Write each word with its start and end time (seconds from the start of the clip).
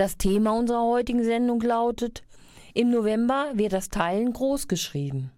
Das 0.00 0.16
Thema 0.16 0.52
unserer 0.52 0.86
heutigen 0.86 1.22
Sendung 1.24 1.60
lautet 1.60 2.22
Im 2.72 2.90
November 2.90 3.50
wird 3.52 3.74
das 3.74 3.90
Teilen 3.90 4.32
groß 4.32 4.66
geschrieben. 4.66 5.30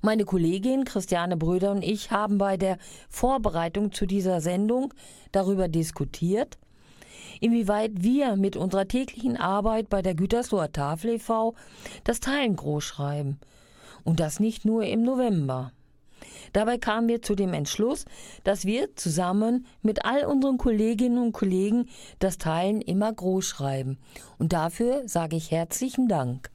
Meine 0.00 0.24
Kollegin 0.24 0.84
Christiane 0.84 1.36
Bröder 1.36 1.72
und 1.72 1.84
ich 1.84 2.10
haben 2.10 2.38
bei 2.38 2.56
der 2.56 2.78
Vorbereitung 3.10 3.92
zu 3.92 4.06
dieser 4.06 4.40
Sendung 4.40 4.94
darüber 5.30 5.68
diskutiert, 5.68 6.56
inwieweit 7.42 8.02
wir 8.02 8.36
mit 8.36 8.56
unserer 8.56 8.88
täglichen 8.88 9.36
Arbeit 9.36 9.90
bei 9.90 10.00
der 10.00 10.14
Gütersloher 10.14 10.72
Tafel 10.72 11.16
e.V. 11.16 11.54
das 12.04 12.20
Teilen 12.20 12.56
groß 12.56 12.82
schreiben. 12.82 13.40
Und 14.04 14.20
das 14.20 14.40
nicht 14.40 14.64
nur 14.64 14.84
im 14.84 15.02
November. 15.02 15.72
Dabei 16.52 16.78
kamen 16.78 17.08
wir 17.08 17.22
zu 17.22 17.34
dem 17.34 17.54
Entschluss, 17.54 18.04
dass 18.44 18.64
wir 18.64 18.94
zusammen 18.96 19.66
mit 19.82 20.04
all 20.04 20.24
unseren 20.24 20.58
Kolleginnen 20.58 21.18
und 21.18 21.32
Kollegen 21.32 21.88
das 22.18 22.38
Teilen 22.38 22.80
immer 22.80 23.12
groß 23.12 23.46
schreiben. 23.46 23.98
Und 24.38 24.52
dafür 24.52 25.02
sage 25.06 25.36
ich 25.36 25.50
herzlichen 25.50 26.08
Dank. 26.08 26.50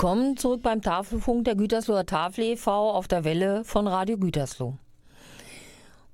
Willkommen 0.00 0.36
zurück 0.36 0.62
beim 0.62 0.80
Tafelfunk 0.80 1.44
der 1.44 1.56
Gütersloher 1.56 2.06
Tafel 2.06 2.44
e.V. 2.44 2.92
auf 2.92 3.08
der 3.08 3.24
Welle 3.24 3.64
von 3.64 3.88
Radio 3.88 4.16
Gütersloh. 4.16 4.78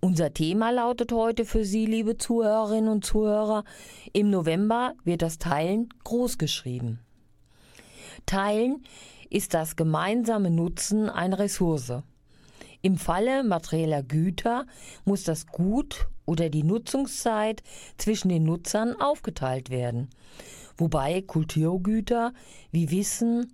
Unser 0.00 0.32
Thema 0.32 0.70
lautet 0.70 1.12
heute 1.12 1.44
für 1.44 1.66
Sie, 1.66 1.84
liebe 1.84 2.16
Zuhörerinnen 2.16 2.88
und 2.88 3.04
Zuhörer, 3.04 3.62
im 4.14 4.30
November 4.30 4.94
wird 5.04 5.20
das 5.20 5.38
Teilen 5.38 5.90
großgeschrieben. 6.02 7.00
Teilen 8.24 8.84
ist 9.28 9.52
das 9.52 9.76
gemeinsame 9.76 10.50
Nutzen 10.50 11.10
einer 11.10 11.38
Ressource. 11.38 11.92
Im 12.80 12.96
Falle 12.96 13.44
materieller 13.44 14.02
Güter 14.02 14.64
muss 15.04 15.24
das 15.24 15.46
Gut 15.46 16.06
oder 16.24 16.48
die 16.48 16.62
Nutzungszeit 16.62 17.62
zwischen 17.98 18.30
den 18.30 18.44
Nutzern 18.44 18.98
aufgeteilt 18.98 19.68
werden, 19.68 20.08
wobei 20.78 21.20
Kulturgüter 21.20 22.32
wie 22.72 22.90
Wissen 22.90 23.52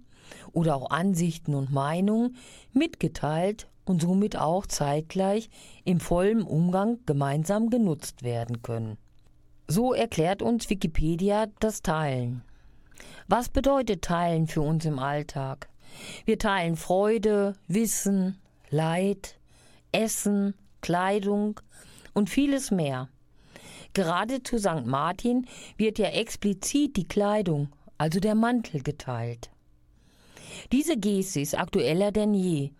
oder 0.52 0.76
auch 0.76 0.90
Ansichten 0.90 1.54
und 1.54 1.72
Meinungen 1.72 2.36
mitgeteilt 2.72 3.68
und 3.84 4.02
somit 4.02 4.36
auch 4.36 4.66
zeitgleich 4.66 5.50
im 5.84 6.00
vollen 6.00 6.42
Umgang 6.42 6.98
gemeinsam 7.06 7.70
genutzt 7.70 8.22
werden 8.22 8.62
können. 8.62 8.98
So 9.66 9.92
erklärt 9.94 10.42
uns 10.42 10.68
Wikipedia 10.70 11.46
das 11.60 11.82
Teilen. 11.82 12.42
Was 13.28 13.48
bedeutet 13.48 14.02
Teilen 14.02 14.46
für 14.46 14.60
uns 14.60 14.84
im 14.84 14.98
Alltag? 14.98 15.68
Wir 16.24 16.38
teilen 16.38 16.76
Freude, 16.76 17.54
Wissen, 17.68 18.38
Leid, 18.70 19.38
Essen, 19.92 20.54
Kleidung 20.80 21.60
und 22.14 22.30
vieles 22.30 22.70
mehr. 22.70 23.08
Gerade 23.92 24.42
zu 24.42 24.58
St. 24.58 24.86
Martin 24.86 25.46
wird 25.76 25.98
ja 25.98 26.08
explizit 26.08 26.96
die 26.96 27.08
Kleidung, 27.08 27.70
also 27.98 28.20
der 28.20 28.34
Mantel, 28.34 28.82
geteilt. 28.82 29.50
Diese 30.72 30.96
Geste 30.96 31.40
ist 31.40 31.58
aktueller 31.58 32.12
denn 32.12 32.34
je. 32.34 32.70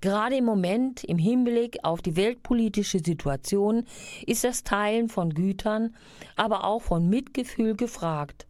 Gerade 0.00 0.36
im 0.36 0.44
Moment, 0.44 1.04
im 1.04 1.18
Hinblick 1.18 1.78
auf 1.84 2.02
die 2.02 2.16
weltpolitische 2.16 2.98
Situation, 2.98 3.84
ist 4.26 4.42
das 4.42 4.64
Teilen 4.64 5.08
von 5.08 5.32
Gütern, 5.32 5.94
aber 6.34 6.64
auch 6.64 6.82
von 6.82 7.08
Mitgefühl 7.08 7.76
gefragt. 7.76 8.46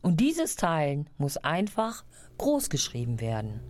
Und 0.00 0.20
dieses 0.20 0.56
Teilen 0.56 1.10
muss 1.18 1.36
einfach 1.36 2.04
großgeschrieben 2.38 3.20
werden. 3.20 3.60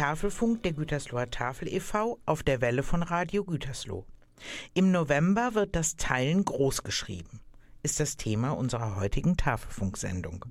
Tafelfunk 0.00 0.62
der 0.62 0.72
Gütersloher 0.72 1.30
Tafel 1.30 1.68
e.V. 1.68 2.18
auf 2.24 2.42
der 2.42 2.62
Welle 2.62 2.82
von 2.82 3.02
Radio 3.02 3.44
Gütersloh. 3.44 4.06
Im 4.72 4.92
November 4.92 5.52
wird 5.52 5.76
das 5.76 5.96
Teilen 5.96 6.42
großgeschrieben, 6.46 7.40
ist 7.82 8.00
das 8.00 8.16
Thema 8.16 8.52
unserer 8.52 8.96
heutigen 8.96 9.36
Tafelfunksendung. 9.36 10.46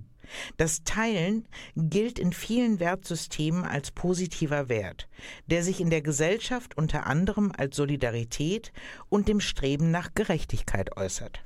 Das 0.57 0.83
Teilen 0.83 1.47
gilt 1.75 2.19
in 2.19 2.31
vielen 2.31 2.79
Wertsystemen 2.79 3.65
als 3.65 3.89
positiver 3.89 4.69
Wert, 4.69 5.09
der 5.47 5.63
sich 5.63 5.81
in 5.81 5.89
der 5.89 6.03
Gesellschaft 6.03 6.77
unter 6.77 7.07
anderem 7.07 7.51
als 7.57 7.75
Solidarität 7.75 8.71
und 9.09 9.27
dem 9.27 9.39
Streben 9.39 9.89
nach 9.89 10.13
Gerechtigkeit 10.13 10.95
äußert. 10.95 11.41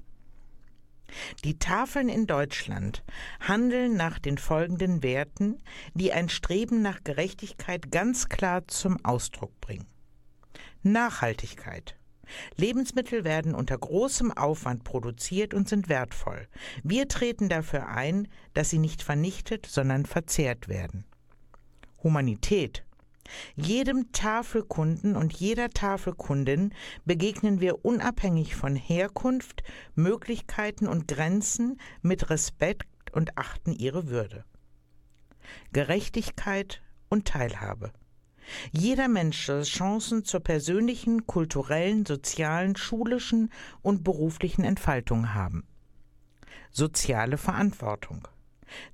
Die 1.43 1.59
Tafeln 1.59 2.09
in 2.09 2.27
Deutschland 2.27 3.03
handeln 3.39 3.95
nach 3.95 4.19
den 4.19 4.37
folgenden 4.37 5.03
Werten, 5.03 5.61
die 5.93 6.11
ein 6.11 6.29
Streben 6.29 6.81
nach 6.81 7.03
Gerechtigkeit 7.03 7.91
ganz 7.91 8.29
klar 8.29 8.67
zum 8.67 9.03
Ausdruck 9.03 9.59
bringen. 9.61 9.87
Nachhaltigkeit. 10.83 11.95
Lebensmittel 12.55 13.23
werden 13.23 13.53
unter 13.53 13.77
großem 13.77 14.31
Aufwand 14.31 14.83
produziert 14.83 15.53
und 15.53 15.69
sind 15.69 15.89
wertvoll. 15.89 16.47
Wir 16.83 17.07
treten 17.07 17.49
dafür 17.49 17.87
ein, 17.89 18.27
dass 18.53 18.69
sie 18.69 18.79
nicht 18.79 19.01
vernichtet, 19.03 19.65
sondern 19.65 20.05
verzehrt 20.05 20.67
werden. 20.67 21.05
Humanität. 22.01 22.83
Jedem 23.55 24.11
Tafelkunden 24.11 25.15
und 25.15 25.33
jeder 25.33 25.69
Tafelkundin 25.69 26.73
begegnen 27.05 27.61
wir 27.61 27.85
unabhängig 27.85 28.55
von 28.55 28.75
Herkunft, 28.75 29.63
Möglichkeiten 29.95 30.87
und 30.87 31.07
Grenzen 31.07 31.79
mit 32.01 32.29
Respekt 32.29 33.11
und 33.11 33.37
achten 33.37 33.71
ihre 33.73 34.07
Würde. 34.07 34.45
Gerechtigkeit 35.71 36.81
und 37.09 37.25
Teilhabe. 37.25 37.91
Jeder 38.71 39.07
Mensch 39.07 39.45
soll 39.45 39.63
Chancen 39.63 40.25
zur 40.25 40.41
persönlichen, 40.41 41.25
kulturellen, 41.27 42.05
sozialen, 42.05 42.75
schulischen 42.75 43.51
und 43.81 44.03
beruflichen 44.03 44.63
Entfaltung 44.63 45.33
haben. 45.33 45.65
Soziale 46.71 47.37
Verantwortung. 47.37 48.27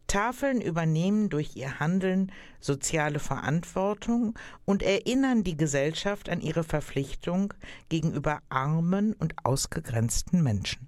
Tafeln 0.08 0.62
übernehmen 0.62 1.30
durch 1.30 1.56
ihr 1.56 1.80
Handeln 1.80 2.32
soziale 2.60 3.20
Verantwortung 3.20 4.38
und 4.66 4.84
erinnern 4.84 5.44
die 5.44 5.58
Gesellschaft 5.58 6.30
an 6.30 6.42
ihre 6.42 6.64
Verpflichtung 6.64 7.54
gegenüber 7.90 8.42
armen 8.50 9.14
und 9.14 9.36
ausgegrenzten 9.44 10.42
Menschen. 10.44 10.88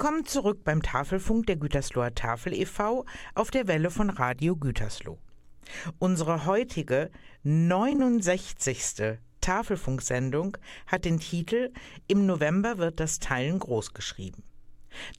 Willkommen 0.00 0.24
zurück 0.24 0.64
beim 0.64 0.80
Tafelfunk 0.80 1.46
der 1.46 1.56
Gütersloher 1.56 2.14
Tafel 2.14 2.54
e.V. 2.54 3.04
auf 3.34 3.50
der 3.50 3.68
Welle 3.68 3.90
von 3.90 4.08
Radio 4.08 4.56
Gütersloh. 4.56 5.18
Unsere 5.98 6.46
heutige 6.46 7.10
69. 7.42 9.18
Tafelfunksendung 9.42 10.56
hat 10.86 11.04
den 11.04 11.20
Titel 11.20 11.70
Im 12.06 12.24
November 12.24 12.78
wird 12.78 12.98
das 12.98 13.18
Teilen 13.18 13.58
groß 13.58 13.92
geschrieben. 13.92 14.42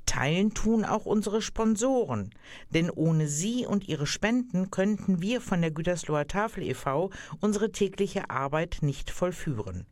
Teilen 0.07 0.55
tun 0.55 0.83
auch 0.83 1.05
unsere 1.05 1.43
Sponsoren, 1.43 2.31
denn 2.71 2.89
ohne 2.89 3.27
sie 3.27 3.67
und 3.67 3.87
ihre 3.87 4.07
Spenden 4.07 4.71
könnten 4.71 5.21
wir 5.21 5.41
von 5.41 5.61
der 5.61 5.69
Gütersloher 5.69 6.25
Tafel 6.25 6.63
e.V. 6.63 7.11
unsere 7.39 7.71
tägliche 7.71 8.31
Arbeit 8.31 8.79
nicht 8.81 9.11
vollführen. 9.11 9.85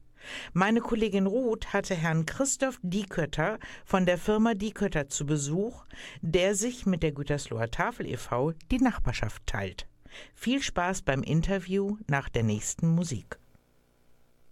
Meine 0.54 0.82
Kollegin 0.82 1.28
Ruth 1.28 1.74
hatte 1.74 1.96
Herrn 1.96 2.26
Christoph 2.26 2.80
Diekötter 2.82 3.60
von 3.86 4.06
der 4.06 4.18
Firma 4.18 4.54
Diekötter 4.54 5.10
zu 5.10 5.26
Besuch, 5.26 5.86
der 6.22 6.56
sich 6.56 6.86
mit 6.86 7.04
der 7.04 7.12
Gütersloher 7.12 7.72
Tafel 7.72 8.08
e.V. 8.08 8.54
die 8.72 8.80
Nachbarschaft 8.80 9.46
teilt. 9.46 9.88
Viel 10.34 10.62
Spaß 10.62 11.04
beim 11.04 11.24
Interview 11.24 11.98
nach 12.08 12.30
der 12.30 12.44
nächsten 12.44 12.88
Musik. 12.90 13.38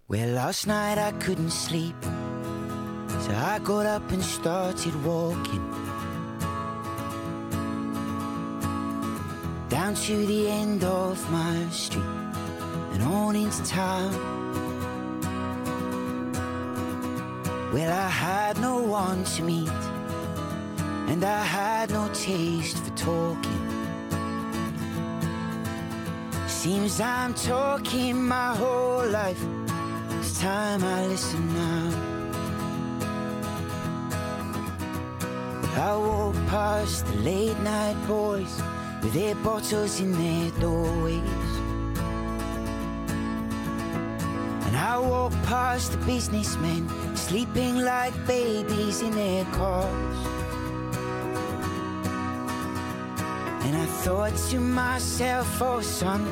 Well, 0.07 0.31
last 0.31 0.67
night 0.67 0.97
I 0.97 1.11
couldn't 1.19 1.51
sleep, 1.51 1.95
so 3.19 3.31
I 3.31 3.59
got 3.59 3.85
up 3.85 4.09
and 4.11 4.23
started 4.23 4.93
walking 5.03 5.61
down 9.69 9.95
to 9.95 10.25
the 10.25 10.47
end 10.47 10.85
of 10.85 11.19
my 11.29 11.69
street 11.71 12.03
and 12.93 13.03
on 13.03 13.35
into 13.35 13.65
town. 13.65 14.36
Well, 17.73 17.91
I 17.91 18.09
had 18.09 18.61
no 18.61 18.77
one 18.77 19.25
to 19.25 19.43
meet, 19.43 19.69
and 21.09 21.21
I 21.23 21.43
had 21.43 21.89
no 21.89 22.09
taste 22.13 22.77
for 22.77 22.95
talking. 22.95 23.67
Seems 26.47 27.01
I'm 27.01 27.33
talking 27.33 28.25
my 28.25 28.55
whole 28.55 29.05
life. 29.07 29.43
It's 30.11 30.39
time 30.39 30.81
I 30.81 31.07
listen 31.07 31.53
now. 31.53 32.17
I 35.75 35.95
walk 35.95 36.35
past 36.47 37.05
the 37.05 37.17
late 37.17 37.59
night 37.59 37.97
boys 38.07 38.61
with 39.03 39.13
their 39.13 39.35
bottles 39.35 39.99
in 39.99 40.13
their 40.13 40.51
doorways. 40.59 41.51
And 44.65 44.75
I 44.75 44.97
walk 44.99 45.33
past 45.43 45.91
the 45.91 45.97
businessmen 45.99 47.06
sleeping 47.27 47.79
like 47.79 48.15
babies 48.25 49.01
in 49.01 49.11
their 49.11 49.43
cars. 49.51 50.17
And 53.65 53.75
I 53.75 53.85
thought 54.03 54.33
to 54.51 54.59
myself, 54.61 55.61
oh 55.61 55.81
son, 55.81 56.23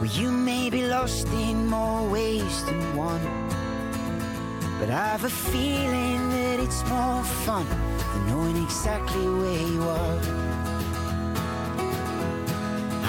well, 0.00 0.06
you 0.06 0.30
may 0.30 0.70
be 0.70 0.86
lost 0.86 1.28
in 1.28 1.66
more 1.66 2.08
ways 2.08 2.64
than 2.64 2.96
one. 2.96 3.20
But 4.80 4.88
I've 4.88 5.24
a 5.24 5.28
feeling 5.28 6.30
that 6.30 6.58
it's 6.58 6.82
more 6.88 7.22
fun 7.44 7.66
than 7.68 8.26
knowing 8.28 8.56
exactly 8.64 9.28
where 9.28 9.66
you 9.74 9.82
are. 9.82 10.18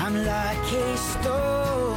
I'm 0.03 0.15
like 0.25 0.73
a 0.73 0.97
stone 0.97 1.96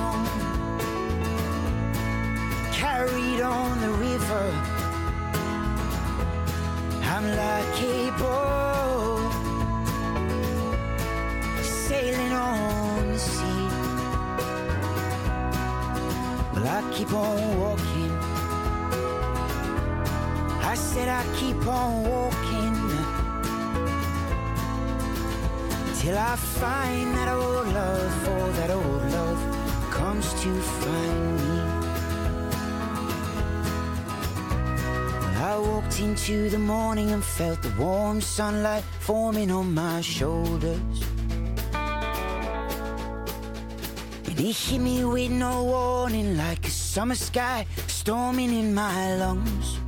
carried 3.00 3.40
on 3.40 3.80
the 3.80 3.92
river. 4.08 4.46
I'm 7.12 7.26
like 7.44 7.76
a 7.96 8.10
boat 8.20 9.32
sailing 11.62 12.32
on 12.32 13.08
the 13.12 13.18
sea. 13.18 13.68
Well, 16.52 16.66
I 16.76 16.80
keep 16.92 17.12
on 17.12 17.38
walking. 17.62 18.12
I 20.72 20.74
said 20.74 21.08
I 21.08 21.22
keep 21.38 21.66
on 21.66 22.02
walking 22.12 22.76
till 26.00 26.18
I 26.18 26.36
find 26.36 27.14
that 27.16 27.28
old 27.28 27.66
love, 27.78 28.28
oh, 28.28 28.52
that 28.58 28.70
old 28.70 29.02
love 29.16 29.40
comes 29.90 30.26
to 30.42 30.50
find 30.60 31.36
me. 31.38 31.69
Walked 35.60 36.00
into 36.00 36.48
the 36.48 36.58
morning 36.58 37.10
and 37.10 37.22
felt 37.22 37.62
the 37.62 37.70
warm 37.78 38.20
sunlight 38.20 38.84
forming 39.00 39.50
on 39.50 39.74
my 39.74 40.00
shoulders. 40.00 41.02
And 44.28 44.40
it 44.40 44.56
hit 44.56 44.80
me 44.80 45.04
with 45.04 45.30
no 45.30 45.64
warning 45.64 46.36
like 46.36 46.66
a 46.66 46.70
summer 46.70 47.14
sky 47.14 47.66
storming 47.86 48.52
in 48.52 48.74
my 48.74 49.16
lungs. 49.16 49.78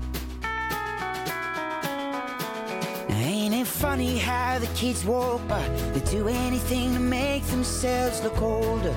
Now, 3.08 3.16
ain't 3.16 3.54
it 3.54 3.66
funny 3.66 4.18
how 4.18 4.58
the 4.58 4.68
kids 4.74 5.04
walk 5.04 5.46
by? 5.48 5.66
They 5.94 6.00
do 6.10 6.28
anything 6.28 6.94
to 6.94 7.00
make 7.00 7.44
themselves 7.46 8.22
look 8.22 8.40
older. 8.42 8.94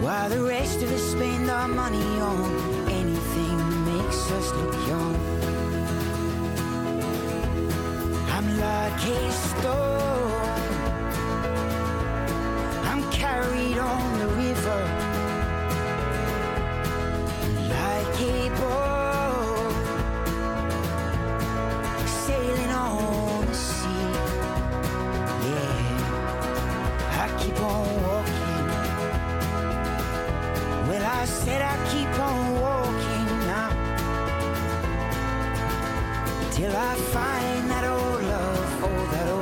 While 0.00 0.28
the 0.28 0.42
rest 0.42 0.82
of 0.82 0.90
us 0.92 1.02
spend 1.12 1.48
our 1.50 1.68
money 1.68 2.20
on 2.20 2.81
us 4.32 4.52
look 4.52 4.74
young. 4.88 5.14
I'm 8.34 8.46
like 8.58 9.04
a 9.04 9.32
stone. 9.32 10.60
I'm 12.90 13.02
carried 13.10 13.78
on 13.78 14.18
the 14.20 14.28
river. 14.44 14.82
Like 17.76 18.20
a 18.20 18.50
boat 18.58 19.74
sailing 22.06 22.70
on 22.70 23.46
the 23.46 23.54
sea. 23.54 24.12
Yeah, 25.48 27.22
I 27.22 27.26
keep 27.40 27.58
on 27.60 27.86
walking. 28.02 28.68
Well, 30.88 31.04
I 31.20 31.24
said 31.26 31.60
I 31.62 31.76
keep 31.90 32.18
on 32.18 32.51
till 36.62 36.76
I 36.76 36.94
find 36.94 37.70
that 37.70 37.84
old 37.84 38.22
love. 38.22 38.84
Oh, 38.84 39.08
that 39.12 39.28
old 39.32 39.41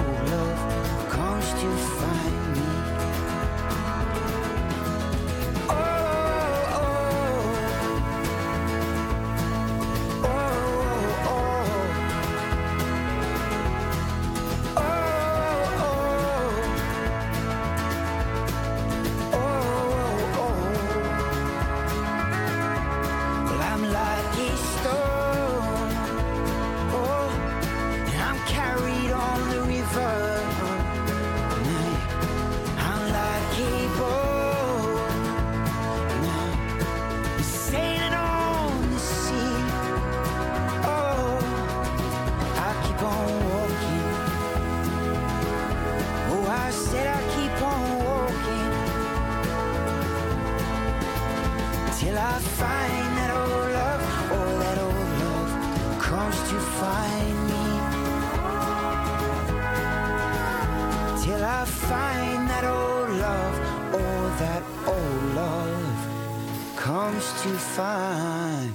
to 67.43 67.49
find 67.49 68.75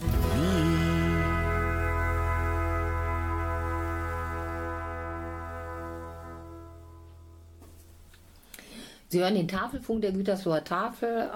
me. 0.00 0.72
Sie 9.12 9.20
hören 9.20 9.34
den 9.34 9.46
Tafelfunk 9.46 10.00
der 10.00 10.12
Gütersloher 10.12 10.64
Tafel 10.64 11.30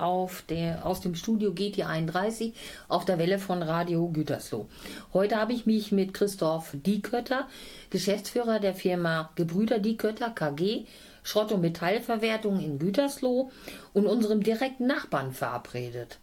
der, 0.48 0.86
aus 0.86 1.02
dem 1.02 1.14
Studio 1.14 1.52
GT 1.52 1.82
31 1.82 2.54
auf 2.88 3.04
der 3.04 3.18
Welle 3.18 3.38
von 3.38 3.62
Radio 3.62 4.08
Gütersloh. 4.08 4.66
Heute 5.12 5.36
habe 5.36 5.52
ich 5.52 5.66
mich 5.66 5.92
mit 5.92 6.14
Christoph 6.14 6.70
Diekötter, 6.72 7.46
Geschäftsführer 7.90 8.60
der 8.60 8.72
Firma 8.74 9.28
Gebrüder 9.34 9.78
Diekötter 9.78 10.30
KG, 10.30 10.86
Schrott- 11.26 11.50
und 11.50 11.60
Metallverwertung 11.60 12.60
in 12.60 12.78
Gütersloh 12.78 13.50
und 13.92 14.06
unserem 14.06 14.44
direkten 14.44 14.86
Nachbarn 14.86 15.32
verabredet. 15.32 16.20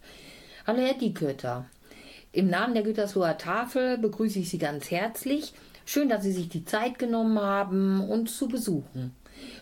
Hallo 0.66 0.80
Herr 0.80 0.94
Diekötter. 0.94 1.66
Im 2.32 2.48
Namen 2.48 2.72
der 2.72 2.84
Gütersloher 2.84 3.36
Tafel 3.36 3.98
begrüße 3.98 4.38
ich 4.38 4.48
Sie 4.48 4.56
ganz 4.56 4.90
herzlich. 4.90 5.52
Schön, 5.84 6.08
dass 6.08 6.22
Sie 6.22 6.32
sich 6.32 6.48
die 6.48 6.64
Zeit 6.64 6.98
genommen 6.98 7.38
haben, 7.38 8.00
uns 8.00 8.38
zu 8.38 8.48
besuchen. 8.48 9.14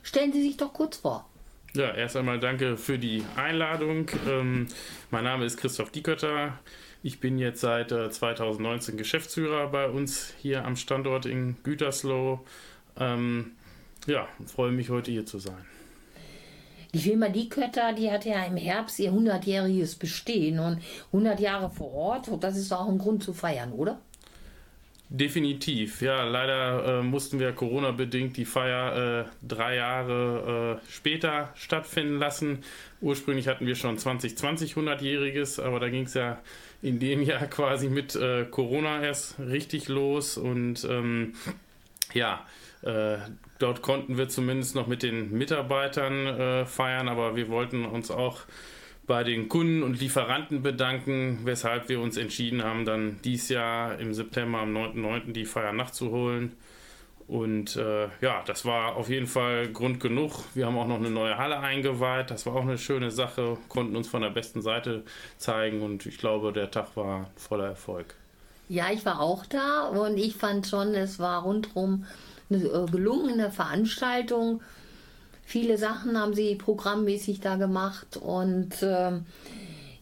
Stellen 0.04 0.32
Sie 0.32 0.42
sich 0.42 0.58
doch 0.58 0.72
kurz 0.72 0.98
vor. 0.98 1.28
Ja, 1.74 1.92
erst 1.92 2.16
einmal 2.16 2.38
danke 2.38 2.76
für 2.76 3.00
die 3.00 3.24
Einladung. 3.34 4.06
Ähm, 4.28 4.68
mein 5.10 5.24
Name 5.24 5.44
ist 5.44 5.56
Christoph 5.56 5.90
Diekötter. 5.90 6.56
Ich 7.02 7.18
bin 7.18 7.38
jetzt 7.38 7.62
seit 7.62 7.90
äh, 7.90 8.10
2019 8.10 8.96
Geschäftsführer 8.96 9.66
bei 9.72 9.88
uns 9.88 10.32
hier 10.40 10.64
am 10.64 10.76
Standort 10.76 11.26
in 11.26 11.56
Gütersloh. 11.64 12.44
Ähm, 12.96 13.52
ja, 14.06 14.28
freue 14.46 14.72
mich 14.72 14.90
heute 14.90 15.10
hier 15.10 15.26
zu 15.26 15.38
sein. 15.38 15.64
Die 16.94 16.98
Firma 16.98 17.28
Diekötter, 17.30 17.94
die 17.94 18.10
hat 18.10 18.26
ja 18.26 18.44
im 18.44 18.56
Herbst 18.56 18.98
ihr 18.98 19.12
100-jähriges 19.12 19.98
Bestehen 19.98 20.58
und 20.58 20.82
100 21.06 21.40
Jahre 21.40 21.70
vor 21.70 21.92
Ort. 21.94 22.28
Und 22.28 22.44
das 22.44 22.56
ist 22.56 22.70
auch 22.70 22.86
ein 22.86 22.98
Grund 22.98 23.22
zu 23.22 23.32
feiern, 23.32 23.72
oder? 23.72 23.98
Definitiv, 25.08 26.02
ja. 26.02 26.24
Leider 26.24 27.00
äh, 27.00 27.02
mussten 27.02 27.38
wir 27.38 27.52
Corona-bedingt 27.52 28.36
die 28.36 28.44
Feier 28.46 29.26
äh, 29.26 29.46
drei 29.46 29.76
Jahre 29.76 30.80
äh, 30.82 30.90
später 30.90 31.50
stattfinden 31.54 32.18
lassen. 32.18 32.58
Ursprünglich 33.00 33.48
hatten 33.48 33.66
wir 33.66 33.74
schon 33.74 33.98
2020 33.98 34.74
100-jähriges, 34.74 35.62
aber 35.62 35.80
da 35.80 35.88
ging 35.88 36.04
es 36.04 36.14
ja 36.14 36.40
in 36.80 36.98
dem 36.98 37.22
Jahr 37.24 37.46
quasi 37.46 37.88
mit 37.88 38.16
äh, 38.16 38.44
Corona 38.44 39.02
erst 39.02 39.38
richtig 39.38 39.88
los. 39.88 40.36
Und 40.36 40.84
ähm, 40.84 41.34
ja, 42.14 42.46
äh, 42.82 43.18
dort 43.58 43.82
konnten 43.82 44.18
wir 44.18 44.28
zumindest 44.28 44.74
noch 44.74 44.86
mit 44.86 45.02
den 45.02 45.32
Mitarbeitern 45.32 46.26
äh, 46.26 46.66
feiern, 46.66 47.08
aber 47.08 47.36
wir 47.36 47.48
wollten 47.48 47.84
uns 47.84 48.10
auch 48.10 48.40
bei 49.06 49.24
den 49.24 49.48
Kunden 49.48 49.82
und 49.82 50.00
Lieferanten 50.00 50.62
bedanken, 50.62 51.40
weshalb 51.44 51.88
wir 51.88 52.00
uns 52.00 52.16
entschieden 52.16 52.62
haben, 52.62 52.84
dann 52.84 53.18
dies 53.24 53.48
Jahr 53.48 53.98
im 53.98 54.14
September 54.14 54.60
am 54.60 54.76
9.9. 54.76 55.32
die 55.32 55.44
Feier 55.44 55.72
nachzuholen. 55.72 56.52
Und 57.28 57.76
äh, 57.76 58.08
ja, 58.20 58.42
das 58.46 58.64
war 58.64 58.96
auf 58.96 59.08
jeden 59.08 59.26
Fall 59.26 59.68
Grund 59.68 60.00
genug. 60.00 60.32
Wir 60.54 60.66
haben 60.66 60.76
auch 60.76 60.86
noch 60.86 60.96
eine 60.96 61.10
neue 61.10 61.38
Halle 61.38 61.58
eingeweiht. 61.60 62.30
Das 62.30 62.46
war 62.46 62.54
auch 62.54 62.62
eine 62.62 62.78
schöne 62.78 63.10
Sache, 63.10 63.56
konnten 63.68 63.96
uns 63.96 64.08
von 64.08 64.22
der 64.22 64.30
besten 64.30 64.60
Seite 64.60 65.02
zeigen 65.38 65.82
und 65.82 66.04
ich 66.06 66.18
glaube, 66.18 66.52
der 66.52 66.70
Tag 66.70 66.96
war 66.96 67.30
voller 67.36 67.66
Erfolg. 67.66 68.14
Ja, 68.68 68.86
ich 68.92 69.04
war 69.04 69.20
auch 69.20 69.46
da 69.46 69.88
und 69.88 70.16
ich 70.16 70.36
fand 70.36 70.66
schon, 70.66 70.94
es 70.94 71.18
war 71.18 71.42
rundherum 71.42 72.06
eine 72.54 72.64
äh, 72.64 72.86
gelungene 72.90 73.50
Veranstaltung. 73.50 74.62
Viele 75.44 75.76
Sachen 75.78 76.18
haben 76.18 76.34
sie 76.34 76.54
programmmäßig 76.54 77.40
da 77.40 77.56
gemacht 77.56 78.16
und 78.16 78.70
ähm, 78.82 79.26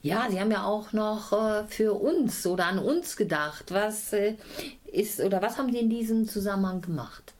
ja, 0.02 0.28
sie 0.30 0.40
haben 0.40 0.50
ja 0.50 0.64
auch 0.64 0.92
noch 0.92 1.32
äh, 1.32 1.64
für 1.66 1.94
uns 1.94 2.46
oder 2.46 2.66
an 2.66 2.78
uns 2.78 3.16
gedacht. 3.16 3.66
Was 3.70 4.12
äh, 4.12 4.34
ist 4.92 5.20
oder 5.20 5.42
was 5.42 5.58
haben 5.58 5.72
sie 5.72 5.78
in 5.78 5.90
diesem 5.90 6.26
Zusammenhang 6.26 6.80
gemacht? 6.80 7.34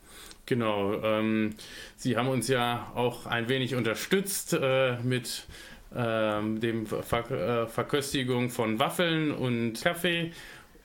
Genau, 0.45 1.01
ähm, 1.01 1.55
sie 1.95 2.17
haben 2.17 2.27
uns 2.27 2.47
ja 2.47 2.91
auch 2.95 3.25
ein 3.25 3.47
wenig 3.47 3.75
unterstützt 3.75 4.53
äh, 4.53 4.97
mit 5.01 5.45
ähm, 5.95 6.59
dem 6.59 6.85
Ver 6.85 7.31
äh, 7.31 7.67
Verköstigung 7.67 8.49
von 8.49 8.79
Waffeln 8.79 9.31
und 9.31 9.81
Kaffee. 9.81 10.31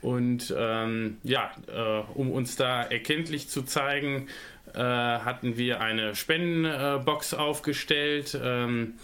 Und 0.06 0.54
ähm, 0.56 1.16
ja, 1.24 1.50
äh, 1.66 2.04
um 2.14 2.30
uns 2.30 2.54
da 2.54 2.82
erkenntlich 2.82 3.48
zu 3.48 3.64
zeigen, 3.64 4.28
äh, 4.72 4.78
hatten 4.78 5.56
wir 5.56 5.80
eine 5.80 6.14
Spendenbox 6.14 7.34
aufgestellt. 7.34 8.38
Ähm, 8.40 8.94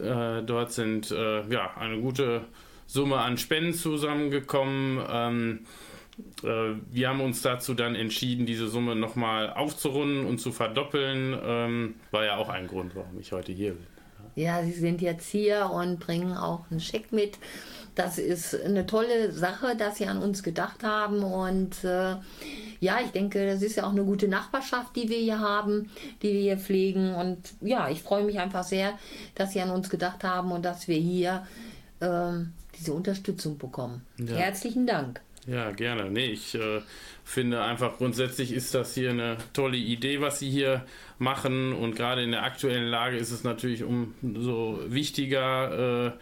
äh, 0.00 0.44
dort 0.44 0.70
sind 0.70 1.10
äh, 1.10 1.42
ja 1.48 1.76
eine 1.76 1.98
gute 2.00 2.42
Summe 2.86 3.16
an 3.16 3.36
Spenden 3.36 3.74
zusammengekommen. 3.74 5.04
Ähm, 5.10 5.58
äh, 6.44 6.76
wir 6.88 7.08
haben 7.08 7.20
uns 7.20 7.42
dazu 7.42 7.74
dann 7.74 7.96
entschieden, 7.96 8.46
diese 8.46 8.68
Summe 8.68 8.94
nochmal 8.94 9.52
aufzurunden 9.52 10.24
und 10.24 10.38
zu 10.38 10.52
verdoppeln. 10.52 11.36
Ähm, 11.44 11.94
war 12.12 12.24
ja 12.24 12.36
auch 12.36 12.48
ein 12.48 12.68
Grund, 12.68 12.94
warum 12.94 13.18
ich 13.18 13.32
heute 13.32 13.50
hier 13.50 13.72
bin. 13.72 13.86
Ja, 14.36 14.62
sie 14.62 14.72
sind 14.72 15.02
jetzt 15.02 15.28
hier 15.28 15.70
und 15.72 15.98
bringen 15.98 16.36
auch 16.36 16.70
einen 16.70 16.78
Scheck 16.80 17.10
mit. 17.10 17.38
Das 17.94 18.18
ist 18.18 18.60
eine 18.60 18.86
tolle 18.86 19.30
Sache, 19.32 19.76
dass 19.76 19.98
Sie 19.98 20.06
an 20.06 20.18
uns 20.18 20.42
gedacht 20.42 20.82
haben. 20.82 21.22
Und 21.22 21.84
äh, 21.84 22.16
ja, 22.80 22.98
ich 23.04 23.12
denke, 23.12 23.46
das 23.46 23.62
ist 23.62 23.76
ja 23.76 23.84
auch 23.84 23.92
eine 23.92 24.04
gute 24.04 24.28
Nachbarschaft, 24.28 24.96
die 24.96 25.08
wir 25.08 25.18
hier 25.18 25.38
haben, 25.38 25.90
die 26.22 26.32
wir 26.32 26.40
hier 26.40 26.58
pflegen. 26.58 27.14
Und 27.14 27.38
ja, 27.60 27.88
ich 27.88 28.02
freue 28.02 28.24
mich 28.24 28.40
einfach 28.40 28.64
sehr, 28.64 28.98
dass 29.34 29.52
Sie 29.52 29.60
an 29.60 29.70
uns 29.70 29.90
gedacht 29.90 30.24
haben 30.24 30.50
und 30.50 30.64
dass 30.64 30.88
wir 30.88 30.96
hier 30.96 31.46
ähm, 32.00 32.52
diese 32.78 32.92
Unterstützung 32.92 33.58
bekommen. 33.58 34.04
Ja. 34.18 34.36
Herzlichen 34.36 34.86
Dank. 34.86 35.20
Ja, 35.46 35.72
gerne. 35.72 36.10
Nee, 36.10 36.26
ich 36.26 36.54
äh, 36.54 36.80
finde 37.22 37.62
einfach 37.62 37.98
grundsätzlich 37.98 38.52
ist 38.52 38.74
das 38.74 38.94
hier 38.94 39.10
eine 39.10 39.36
tolle 39.52 39.76
Idee, 39.76 40.20
was 40.20 40.38
Sie 40.38 40.50
hier 40.50 40.86
machen. 41.18 41.72
Und 41.72 41.96
gerade 41.96 42.22
in 42.22 42.30
der 42.30 42.44
aktuellen 42.44 42.88
Lage 42.88 43.16
ist 43.16 43.30
es 43.30 43.44
natürlich 43.44 43.84
umso 43.84 44.80
wichtiger, 44.86 46.06
äh, 46.06 46.12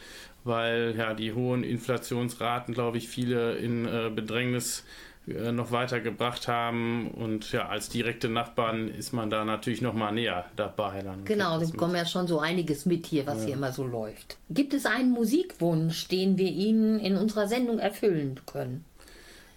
weil 0.44 0.94
ja 0.96 1.14
die 1.14 1.32
hohen 1.32 1.64
Inflationsraten, 1.64 2.74
glaube 2.74 2.98
ich, 2.98 3.08
viele 3.08 3.54
in 3.56 3.86
äh, 3.86 4.10
Bedrängnis 4.14 4.84
äh, 5.28 5.52
noch 5.52 5.70
weiter 5.70 6.00
gebracht 6.00 6.48
haben. 6.48 7.10
Und 7.10 7.52
ja, 7.52 7.68
als 7.68 7.88
direkte 7.88 8.28
Nachbarn 8.28 8.88
ist 8.88 9.12
man 9.12 9.30
da 9.30 9.44
natürlich 9.44 9.80
noch 9.80 9.94
mal 9.94 10.12
näher 10.12 10.46
dabei. 10.56 11.02
Dann 11.02 11.24
Genau, 11.24 11.60
da 11.60 11.66
bekommen 11.66 11.94
ja 11.94 12.06
schon 12.06 12.26
so 12.26 12.40
einiges 12.40 12.86
mit 12.86 13.06
hier, 13.06 13.26
was 13.26 13.44
hier 13.44 13.54
immer 13.54 13.72
so 13.72 13.86
läuft. 13.86 14.38
Gibt 14.50 14.74
es 14.74 14.84
einen 14.86 15.10
Musikwunsch, 15.10 16.08
den 16.08 16.38
wir 16.38 16.50
Ihnen 16.50 16.98
in 16.98 17.16
unserer 17.16 17.46
Sendung 17.46 17.78
erfüllen 17.78 18.40
können? 18.46 18.84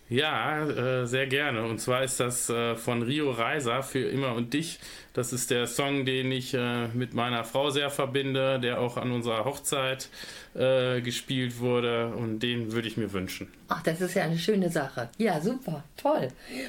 Ja, 0.07 0.63
äh, 0.67 1.07
sehr 1.07 1.25
gerne. 1.25 1.63
Und 1.63 1.79
zwar 1.79 2.03
ist 2.03 2.19
das 2.19 2.49
äh, 2.49 2.75
von 2.75 3.01
Rio 3.01 3.31
Reiser 3.31 3.81
für 3.81 4.07
immer 4.07 4.33
und 4.33 4.53
dich. 4.53 4.79
Das 5.13 5.33
ist 5.33 5.49
der 5.49 5.65
Song, 5.65 6.05
den 6.05 6.31
ich 6.31 6.53
äh, 6.53 6.87
mit 6.89 7.13
meiner 7.15 7.43
Frau 7.43 7.71
sehr 7.71 7.89
verbinde, 7.89 8.59
der 8.59 8.79
auch 8.79 8.97
an 8.97 9.11
unserer 9.11 9.45
Hochzeit 9.45 10.09
äh, 10.53 11.01
gespielt 11.01 11.59
wurde. 11.59 12.13
Und 12.15 12.39
den 12.39 12.71
würde 12.71 12.87
ich 12.87 12.97
mir 12.97 13.13
wünschen. 13.13 13.47
Ach, 13.67 13.81
das 13.81 13.99
ist 13.99 14.13
ja 14.13 14.23
eine 14.23 14.37
schöne 14.37 14.69
Sache. 14.69 15.09
Ja, 15.17 15.41
super, 15.41 15.83
toll. 15.97 16.27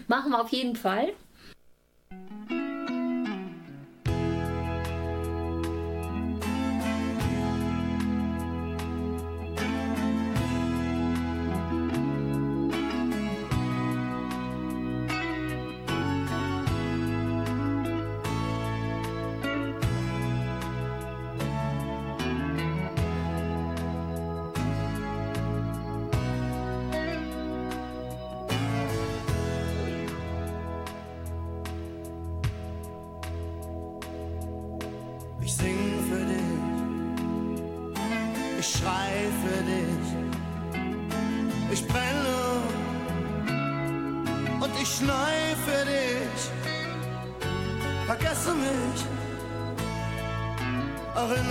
Machen 0.09 0.33
wir 0.33 0.41
auf 0.41 0.51
jeden 0.51 0.77
Fall. 0.77 1.13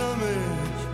summer 0.06 0.85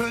Für 0.00 0.10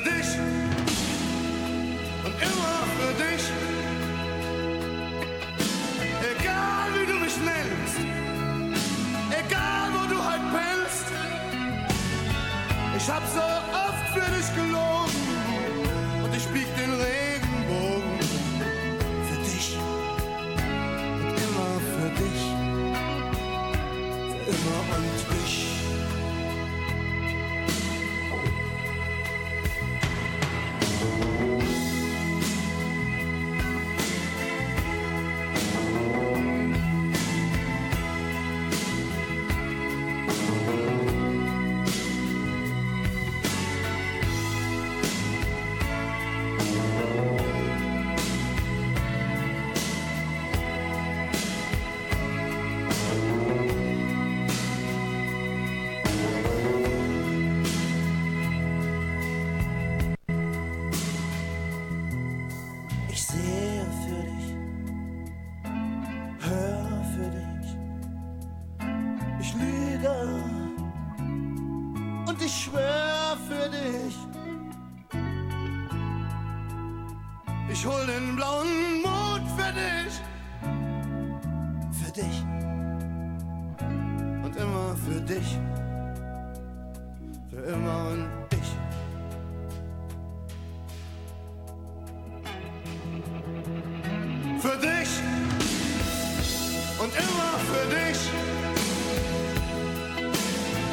nur 97.40 97.58
für 97.70 97.84
dich. 97.96 98.20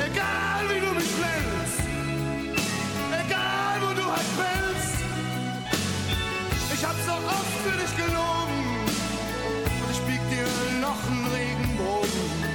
Egal 0.07 0.61
wie 0.69 0.79
du 0.85 0.91
mich 0.99 1.13
nennst, 1.25 1.81
egal 3.23 3.75
wo 3.83 3.89
du 3.99 4.05
halt 4.15 4.31
willst. 4.41 4.97
Ich 6.75 6.85
hab 6.85 6.95
so 7.07 7.15
oft 7.37 7.53
für 7.63 7.75
dich 7.81 7.93
gelogen 8.03 8.61
und 9.81 9.89
ich 9.91 10.01
bieg 10.07 10.21
dir 10.29 10.49
noch 10.85 11.01
einen 11.09 11.27
Regenbogen. 11.37 12.46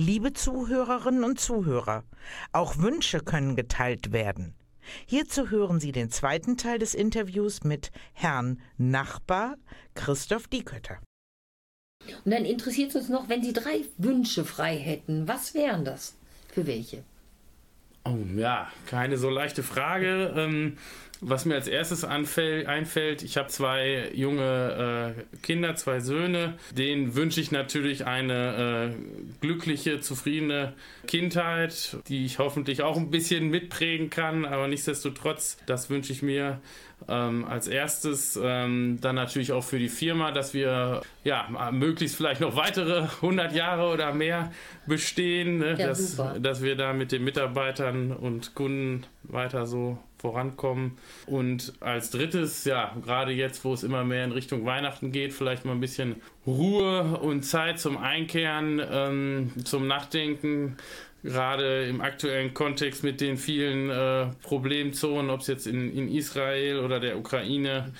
Liebe 0.00 0.32
Zuhörerinnen 0.32 1.24
und 1.24 1.38
Zuhörer, 1.38 2.04
auch 2.52 2.78
Wünsche 2.78 3.20
können 3.20 3.54
geteilt 3.54 4.12
werden. 4.12 4.54
Hierzu 5.04 5.50
hören 5.50 5.78
Sie 5.78 5.92
den 5.92 6.10
zweiten 6.10 6.56
Teil 6.56 6.78
des 6.78 6.94
Interviews 6.94 7.64
mit 7.64 7.90
Herrn 8.14 8.62
Nachbar 8.78 9.56
Christoph 9.94 10.48
Diekötter. 10.48 11.00
Und 12.24 12.32
dann 12.32 12.46
interessiert 12.46 12.88
es 12.88 12.96
uns 12.96 13.08
noch, 13.10 13.28
wenn 13.28 13.44
Sie 13.44 13.52
drei 13.52 13.84
Wünsche 13.98 14.46
frei 14.46 14.78
hätten, 14.78 15.28
was 15.28 15.52
wären 15.52 15.84
das? 15.84 16.16
Für 16.48 16.66
welche? 16.66 17.04
Oh 18.06 18.16
ja, 18.34 18.72
keine 18.86 19.18
so 19.18 19.28
leichte 19.28 19.62
Frage. 19.62 20.32
Ähm, 20.34 20.78
was 21.20 21.44
mir 21.44 21.54
als 21.54 21.68
erstes 21.68 22.04
anfällt, 22.04 22.66
einfällt, 22.66 23.22
ich 23.22 23.36
habe 23.36 23.48
zwei 23.48 24.10
junge 24.14 25.14
äh, 25.16 25.36
Kinder, 25.42 25.74
zwei 25.76 26.00
Söhne. 26.00 26.54
Denen 26.72 27.14
wünsche 27.14 27.40
ich 27.40 27.50
natürlich 27.50 28.06
eine 28.06 28.94
äh, 28.94 29.40
glückliche, 29.40 30.00
zufriedene 30.00 30.72
Kindheit, 31.06 31.98
die 32.08 32.24
ich 32.24 32.38
hoffentlich 32.38 32.82
auch 32.82 32.96
ein 32.96 33.10
bisschen 33.10 33.50
mitprägen 33.50 34.08
kann. 34.08 34.44
Aber 34.44 34.66
nichtsdestotrotz, 34.68 35.58
das 35.66 35.90
wünsche 35.90 36.12
ich 36.12 36.22
mir 36.22 36.60
ähm, 37.08 37.44
als 37.44 37.68
erstes. 37.68 38.38
Ähm, 38.42 38.98
dann 39.00 39.16
natürlich 39.16 39.52
auch 39.52 39.64
für 39.64 39.78
die 39.78 39.88
Firma, 39.88 40.32
dass 40.32 40.54
wir 40.54 41.02
ja 41.24 41.70
möglichst 41.70 42.16
vielleicht 42.16 42.40
noch 42.40 42.56
weitere 42.56 43.02
100 43.02 43.54
Jahre 43.54 43.92
oder 43.92 44.14
mehr 44.14 44.52
bestehen, 44.86 45.58
ne? 45.58 45.76
Ja, 45.78 45.88
dass, 45.88 46.20
dass 46.40 46.62
wir 46.62 46.76
da 46.76 46.92
mit 46.92 47.12
den 47.12 47.24
Mitarbeitern 47.24 48.12
und 48.12 48.54
Kunden 48.54 49.06
weiter 49.24 49.66
so 49.66 49.98
vorankommen. 50.20 50.98
Und 51.26 51.72
als 51.80 52.10
drittes, 52.10 52.64
ja, 52.64 52.94
gerade 53.04 53.32
jetzt, 53.32 53.64
wo 53.64 53.72
es 53.72 53.82
immer 53.82 54.04
mehr 54.04 54.24
in 54.24 54.32
Richtung 54.32 54.64
Weihnachten 54.64 55.12
geht, 55.12 55.32
vielleicht 55.32 55.64
mal 55.64 55.72
ein 55.72 55.80
bisschen 55.80 56.16
Ruhe 56.46 57.18
und 57.18 57.42
Zeit 57.42 57.80
zum 57.80 57.96
Einkehren, 57.96 58.80
ähm, 58.90 59.52
zum 59.64 59.86
Nachdenken. 59.86 60.76
Gerade 61.22 61.84
im 61.86 62.00
aktuellen 62.00 62.54
Kontext 62.54 63.04
mit 63.04 63.20
den 63.20 63.36
vielen 63.36 63.90
äh, 63.90 64.28
Problemzonen, 64.42 65.30
ob 65.30 65.40
es 65.40 65.48
jetzt 65.48 65.66
in, 65.66 65.94
in 65.94 66.08
Israel 66.08 66.78
oder 66.80 66.98
der 66.98 67.18
Ukraine, 67.18 67.92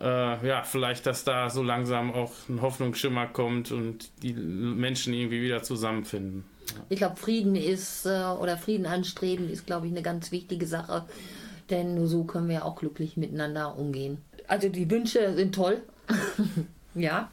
äh, 0.00 0.46
ja, 0.46 0.62
vielleicht, 0.62 1.04
dass 1.04 1.24
da 1.24 1.50
so 1.50 1.62
langsam 1.62 2.14
auch 2.14 2.32
ein 2.48 2.62
Hoffnungsschimmer 2.62 3.26
kommt 3.26 3.72
und 3.72 4.10
die 4.22 4.32
Menschen 4.32 5.12
irgendwie 5.12 5.42
wieder 5.42 5.62
zusammenfinden. 5.62 6.44
Ich 6.88 6.96
glaube, 6.96 7.16
Frieden 7.16 7.56
ist 7.56 8.06
äh, 8.06 8.08
oder 8.08 8.56
Frieden 8.56 8.86
anstreben 8.86 9.50
ist, 9.50 9.66
glaube 9.66 9.86
ich, 9.86 9.92
eine 9.92 10.02
ganz 10.02 10.32
wichtige 10.32 10.66
Sache. 10.66 11.04
Denn 11.70 11.94
nur 11.94 12.06
so 12.06 12.24
können 12.24 12.48
wir 12.48 12.64
auch 12.64 12.76
glücklich 12.76 13.16
miteinander 13.16 13.76
umgehen. 13.78 14.18
Also 14.48 14.68
die 14.68 14.90
Wünsche 14.90 15.34
sind 15.34 15.54
toll. 15.54 15.82
ja. 16.94 17.30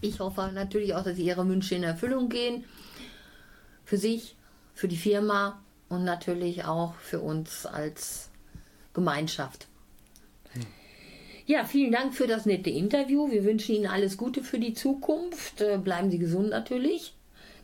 Ich 0.00 0.20
hoffe 0.20 0.50
natürlich 0.54 0.94
auch, 0.94 1.04
dass 1.04 1.18
Ihre 1.18 1.48
Wünsche 1.48 1.74
in 1.74 1.82
Erfüllung 1.82 2.28
gehen. 2.28 2.64
Für 3.84 3.96
sich, 3.96 4.36
für 4.74 4.88
die 4.88 4.96
Firma 4.96 5.60
und 5.88 6.04
natürlich 6.04 6.64
auch 6.64 6.94
für 6.94 7.20
uns 7.20 7.66
als 7.66 8.30
Gemeinschaft. 8.94 9.66
Ja, 11.44 11.64
vielen 11.64 11.92
Dank 11.92 12.14
für 12.14 12.26
das 12.26 12.46
nette 12.46 12.70
Interview. 12.70 13.30
Wir 13.30 13.44
wünschen 13.44 13.74
Ihnen 13.74 13.86
alles 13.86 14.16
Gute 14.16 14.42
für 14.42 14.60
die 14.60 14.74
Zukunft. 14.74 15.60
Äh, 15.60 15.78
Bleiben 15.78 16.10
Sie 16.10 16.18
gesund 16.18 16.50
natürlich. 16.50 17.14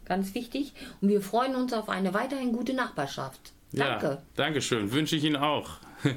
Ganz 0.05 0.35
wichtig. 0.35 0.73
Und 1.01 1.09
wir 1.09 1.21
freuen 1.21 1.55
uns 1.55 1.73
auf 1.73 1.89
eine 1.89 2.13
weiterhin 2.13 2.53
gute 2.53 2.75
Nachbarschaft. 2.75 3.53
Danke. 3.73 4.07
Ja, 4.07 4.23
Dankeschön. 4.37 4.93
Wünsche 4.93 5.17
ich 5.17 5.25
Ihnen 5.25 5.37
auch. 5.37 5.71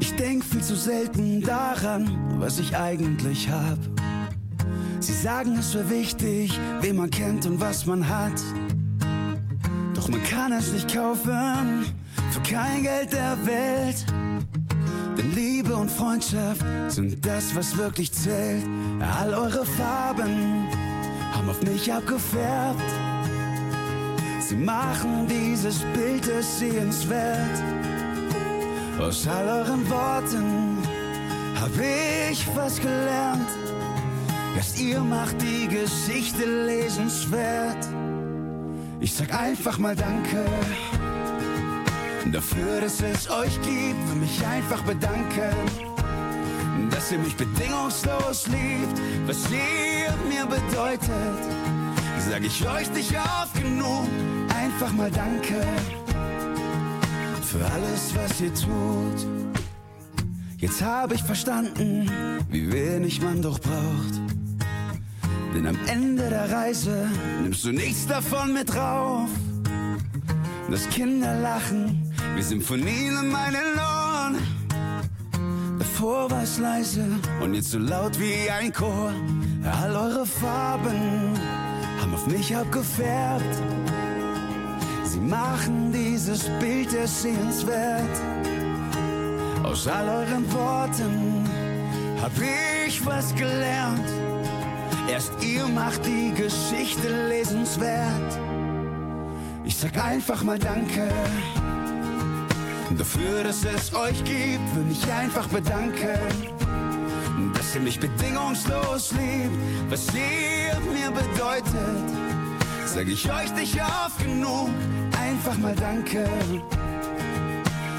Ich 0.00 0.14
denk 0.16 0.44
viel 0.44 0.62
zu 0.62 0.76
selten 0.76 1.40
daran, 1.42 2.38
was 2.38 2.60
ich 2.60 2.76
eigentlich 2.76 3.48
hab. 3.50 3.78
Sie 5.00 5.12
sagen, 5.12 5.56
es 5.58 5.74
wäre 5.74 5.90
wichtig, 5.90 6.58
wen 6.80 6.96
man 6.96 7.10
kennt 7.10 7.46
und 7.46 7.60
was 7.60 7.84
man 7.84 8.08
hat. 8.08 8.40
Doch 9.94 10.08
man 10.08 10.22
kann 10.22 10.52
es 10.52 10.72
nicht 10.72 10.94
kaufen 10.94 11.84
für 12.30 12.40
kein 12.42 12.84
Geld 12.84 13.12
der 13.12 13.36
Welt. 13.44 14.06
Denn 15.16 15.32
Liebe 15.32 15.74
und 15.76 15.90
Freundschaft 15.90 16.64
sind 16.88 17.24
das, 17.24 17.54
was 17.54 17.76
wirklich 17.76 18.12
zählt. 18.12 18.64
All 19.00 19.32
eure 19.32 19.64
Farben 19.64 20.66
haben 21.32 21.48
auf 21.48 21.62
mich 21.62 21.92
abgefärbt. 21.92 22.82
Sie 24.40 24.56
machen 24.56 25.26
dieses 25.28 25.78
Bild 25.94 26.26
es 26.28 26.58
sehenswert. 26.58 27.62
Aus 29.00 29.26
all 29.26 29.46
euren 29.48 29.88
Worten 29.88 30.78
hab 31.60 31.70
ich 31.78 32.46
was 32.54 32.80
gelernt. 32.80 33.48
Erst 34.56 34.80
ihr 34.80 35.00
macht 35.00 35.36
die 35.40 35.68
Geschichte 35.68 36.44
lesenswert. 36.66 37.88
Ich 39.00 39.14
sag 39.14 39.34
einfach 39.34 39.78
mal 39.78 39.96
Danke 39.96 40.44
dafür, 42.32 42.80
dass 42.80 43.00
es 43.00 43.30
euch 43.30 43.60
gibt. 43.62 44.08
Will 44.08 44.20
mich 44.20 44.44
einfach 44.46 44.82
bedanken, 44.82 45.54
dass 46.90 47.12
ihr 47.12 47.18
mich 47.18 47.36
bedingungslos 47.36 48.46
liebt. 48.48 49.00
Was 49.26 49.50
ihr 49.50 50.12
mir 50.28 50.46
bedeutet, 50.46 51.10
sag 52.18 52.42
ich 52.42 52.66
euch 52.68 52.90
nicht 52.92 53.12
oft 53.16 53.54
genug. 53.54 54.08
Einfach 54.56 54.92
mal 54.92 55.10
Danke 55.10 55.60
für 57.42 57.64
alles, 57.66 58.12
was 58.16 58.40
ihr 58.40 58.52
tut. 58.54 59.26
Jetzt 60.58 60.82
habe 60.82 61.14
ich 61.14 61.22
verstanden, 61.22 62.10
wie 62.50 62.72
wenig 62.72 63.20
man 63.22 63.42
doch 63.42 63.60
braucht. 63.60 64.20
Denn 65.54 65.66
am 65.66 65.78
Ende 65.86 66.28
der 66.30 66.50
Reise 66.50 67.08
nimmst 67.42 67.64
du 67.64 67.70
nichts 67.70 68.06
davon 68.06 68.54
mit 68.54 68.74
drauf. 68.74 69.28
Das 70.70 70.88
Kinder 70.88 71.38
lachen, 71.38 72.03
wie 72.36 72.42
Symphonien 72.42 73.16
in 73.22 73.30
meinen 73.30 73.78
Ohren. 73.78 74.38
Davor 75.78 76.30
war 76.30 76.42
es 76.42 76.58
leise 76.58 77.04
und 77.40 77.54
jetzt 77.54 77.70
so 77.70 77.78
laut 77.78 78.18
wie 78.18 78.50
ein 78.50 78.72
Chor. 78.72 79.12
All 79.64 79.94
eure 79.94 80.26
Farben 80.26 81.32
haben 82.00 82.14
auf 82.14 82.26
mich 82.26 82.54
abgefärbt. 82.54 83.54
Sie 85.04 85.20
machen 85.20 85.92
dieses 85.92 86.48
Bild 86.60 86.92
es 86.92 87.22
sehenswert. 87.22 88.16
Aus 89.62 89.86
all 89.86 90.08
euren 90.08 90.52
Worten 90.52 91.48
hab 92.20 92.32
ich 92.86 93.04
was 93.06 93.34
gelernt. 93.34 94.08
Erst 95.08 95.32
ihr 95.42 95.66
macht 95.68 96.04
die 96.04 96.32
Geschichte 96.34 97.28
lesenswert. 97.28 98.38
Ich 99.64 99.76
sag 99.76 99.96
einfach 100.02 100.42
mal 100.42 100.58
Danke 100.58 101.08
dafür, 102.96 103.44
dass 103.44 103.64
es 103.64 103.94
euch 103.94 104.22
gibt. 104.24 104.74
Will 104.74 104.84
mich 104.84 105.04
einfach 105.10 105.46
bedanken, 105.48 106.18
dass 107.54 107.74
ihr 107.74 107.80
mich 107.80 107.98
bedingungslos 107.98 109.12
liebt. 109.12 109.90
Was 109.90 110.06
ihr 110.14 110.78
mir 110.92 111.10
bedeutet, 111.10 112.04
sag 112.86 113.08
ich 113.08 113.30
euch 113.30 113.54
nicht 113.54 113.76
oft 113.80 114.18
genug. 114.18 114.70
Einfach 115.20 115.56
mal 115.58 115.74
Danke 115.74 116.28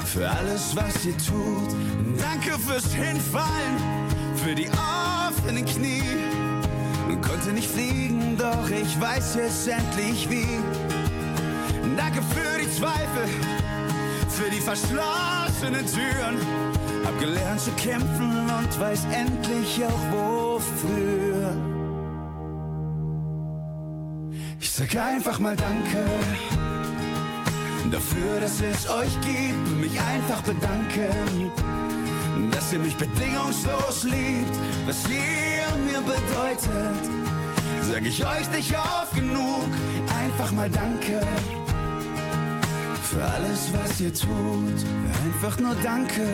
für 0.04 0.30
alles, 0.30 0.74
was 0.74 1.04
ihr 1.04 1.16
tut. 1.18 1.74
Danke 2.18 2.58
fürs 2.58 2.92
Hinfallen, 2.92 3.76
für 4.36 4.54
die 4.54 4.68
offenen 4.70 5.64
Knie. 5.64 6.02
Konnte 7.22 7.52
nicht 7.52 7.68
fliegen, 7.68 8.36
doch 8.38 8.70
ich 8.70 9.00
weiß 9.00 9.34
jetzt 9.36 9.66
endlich 9.66 10.28
wie. 10.30 10.60
Danke 11.96 12.20
für 12.22 12.60
die 12.60 12.70
Zweifel, 12.70 13.28
für 14.36 14.50
die 14.50 14.60
verschlossenen 14.60 15.86
Türen. 15.86 16.36
Hab 17.04 17.18
gelernt 17.18 17.60
zu 17.60 17.70
kämpfen 17.72 18.50
und 18.58 18.80
weiß 18.80 19.06
endlich 19.12 19.82
auch 19.84 20.02
wofür. 20.12 21.56
Ich 24.60 24.70
sag 24.70 24.94
einfach 24.96 25.38
mal 25.38 25.56
Danke 25.56 26.04
dafür, 27.90 28.40
dass 28.40 28.60
es 28.60 28.88
euch 28.90 29.20
gibt. 29.22 29.80
Mich 29.80 29.98
einfach 30.00 30.42
bedanken, 30.42 31.50
dass 32.50 32.72
ihr 32.72 32.80
mich 32.80 32.96
bedingungslos 32.96 34.04
liebt. 34.04 34.56
Was 34.86 35.08
ihr 35.08 35.68
mir 35.86 36.00
bedeutet, 36.02 37.04
sag 37.90 38.04
ich 38.04 38.26
euch 38.26 38.50
nicht 38.50 38.74
oft 38.76 39.14
genug. 39.14 39.68
Einfach 40.22 40.52
mal 40.52 40.68
Danke 40.68 41.20
für 43.16 43.24
alles, 43.24 43.72
was 43.72 44.00
ihr 44.00 44.12
tut. 44.12 44.84
Einfach 45.24 45.58
nur 45.58 45.74
Danke 45.76 46.26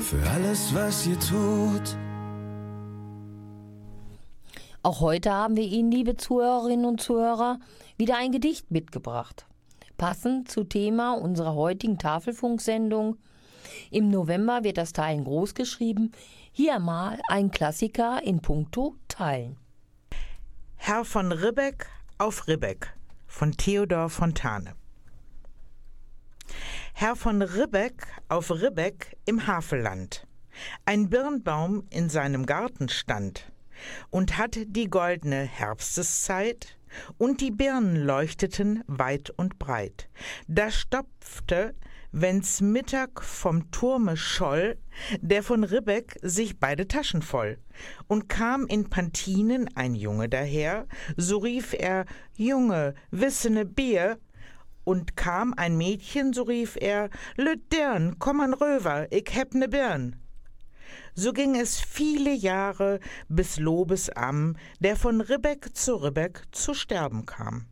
für 0.00 0.22
alles, 0.30 0.74
was 0.74 1.06
ihr 1.06 1.18
tut. 1.18 1.96
Auch 4.82 5.00
heute 5.00 5.32
haben 5.32 5.56
wir 5.56 5.64
Ihnen, 5.64 5.90
liebe 5.90 6.16
Zuhörerinnen 6.16 6.84
und 6.84 7.00
Zuhörer, 7.00 7.58
wieder 7.96 8.18
ein 8.18 8.32
Gedicht 8.32 8.70
mitgebracht. 8.70 9.46
Passend 9.96 10.50
zu 10.50 10.64
Thema 10.64 11.14
unserer 11.14 11.54
heutigen 11.54 11.98
Tafelfunksendung. 11.98 13.16
Im 13.90 14.10
November 14.10 14.62
wird 14.62 14.76
das 14.76 14.92
Teilen 14.92 15.24
groß 15.24 15.54
geschrieben. 15.54 16.12
Hier 16.52 16.78
mal 16.78 17.18
ein 17.28 17.50
Klassiker 17.50 18.22
in 18.22 18.40
puncto 18.40 18.94
Teilen. 19.08 19.56
Herr 20.76 21.04
von 21.06 21.32
Ribbeck 21.32 21.86
auf 22.18 22.46
Ribbeck 22.46 22.94
von 23.26 23.52
Theodor 23.52 24.10
Fontane. 24.10 24.74
Herr 27.00 27.14
von 27.14 27.42
Ribbeck 27.42 28.08
auf 28.28 28.50
Ribbeck 28.50 29.16
im 29.24 29.46
Havelland. 29.46 30.26
ein 30.84 31.08
Birnbaum 31.08 31.86
in 31.90 32.08
seinem 32.08 32.44
Garten 32.44 32.88
stand 32.88 33.52
und 34.10 34.36
hatte 34.36 34.66
die 34.66 34.90
goldene 34.90 35.42
Herbsteszeit, 35.42 36.76
und 37.16 37.40
die 37.40 37.52
Birnen 37.52 37.94
leuchteten 37.94 38.82
weit 38.88 39.30
und 39.30 39.60
breit. 39.60 40.08
Da 40.48 40.72
stopfte, 40.72 41.76
wenn's 42.10 42.60
Mittag 42.60 43.22
vom 43.22 43.70
Turme 43.70 44.16
scholl, 44.16 44.76
der 45.20 45.44
von 45.44 45.62
Ribbeck 45.62 46.18
sich 46.22 46.58
beide 46.58 46.88
Taschen 46.88 47.22
voll. 47.22 47.58
Und 48.08 48.28
kam 48.28 48.66
in 48.66 48.90
Pantinen 48.90 49.70
ein 49.76 49.94
Junge 49.94 50.28
daher, 50.28 50.88
so 51.16 51.38
rief 51.38 51.74
er, 51.74 52.06
Junge, 52.34 52.94
wissene 53.12 53.64
Bier, 53.64 54.18
und 54.88 55.18
kam 55.18 55.52
ein 55.54 55.76
Mädchen, 55.76 56.32
so 56.32 56.44
rief 56.44 56.78
er, 56.80 57.10
Lüt 57.36 57.74
Dirn, 57.74 58.18
komm 58.18 58.40
an 58.40 58.54
Röver, 58.54 59.06
ich 59.12 59.34
heb 59.34 59.52
ne 59.52 59.68
Birn. 59.68 60.16
So 61.14 61.34
ging 61.34 61.60
es 61.60 61.78
viele 61.78 62.32
Jahre, 62.32 62.98
bis 63.28 63.58
Lobesam, 63.58 64.56
der 64.80 64.96
von 64.96 65.20
Ribbeck 65.20 65.76
zu 65.76 65.96
Ribbeck 65.96 66.44
zu 66.52 66.72
sterben 66.72 67.26
kam. 67.26 67.66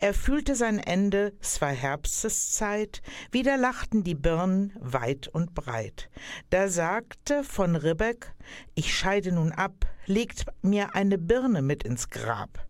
Er 0.00 0.14
fühlte 0.14 0.56
sein 0.56 0.80
Ende, 0.80 1.32
es 1.40 1.60
war 1.60 1.70
Herbsteszeit, 1.70 3.02
wieder 3.30 3.56
lachten 3.56 4.02
die 4.02 4.16
Birnen 4.16 4.72
weit 4.80 5.28
und 5.28 5.54
breit. 5.54 6.10
Da 6.50 6.66
sagte 6.66 7.44
von 7.44 7.76
Ribbeck, 7.76 8.34
ich 8.74 8.92
scheide 8.92 9.30
nun 9.30 9.52
ab, 9.52 9.86
legt 10.06 10.46
mir 10.60 10.96
eine 10.96 11.18
Birne 11.18 11.62
mit 11.62 11.84
ins 11.84 12.08
Grab 12.08 12.66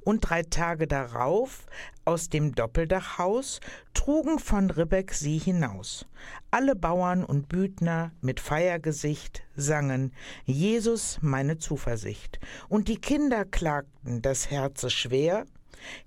und 0.00 0.20
drei 0.20 0.42
Tage 0.42 0.86
darauf 0.86 1.66
aus 2.04 2.28
dem 2.28 2.54
Doppeldachhaus 2.54 3.60
trugen 3.94 4.38
von 4.38 4.70
Ribbeck 4.70 5.12
sie 5.12 5.38
hinaus. 5.38 6.06
Alle 6.50 6.74
Bauern 6.74 7.24
und 7.24 7.48
Büdner 7.48 8.12
mit 8.20 8.40
Feiergesicht 8.40 9.42
sangen 9.54 10.12
Jesus 10.44 11.18
meine 11.20 11.58
Zuversicht, 11.58 12.38
und 12.68 12.88
die 12.88 13.00
Kinder 13.00 13.44
klagten 13.44 14.22
das 14.22 14.50
Herze 14.50 14.90
schwer, 14.90 15.44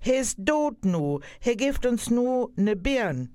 He 0.00 0.12
ist 0.12 0.36
dot 0.38 0.84
nu, 0.84 1.20
he 1.40 1.56
gift 1.56 1.86
uns 1.86 2.10
nu 2.10 2.50
ne 2.56 2.76
Birn. 2.76 3.30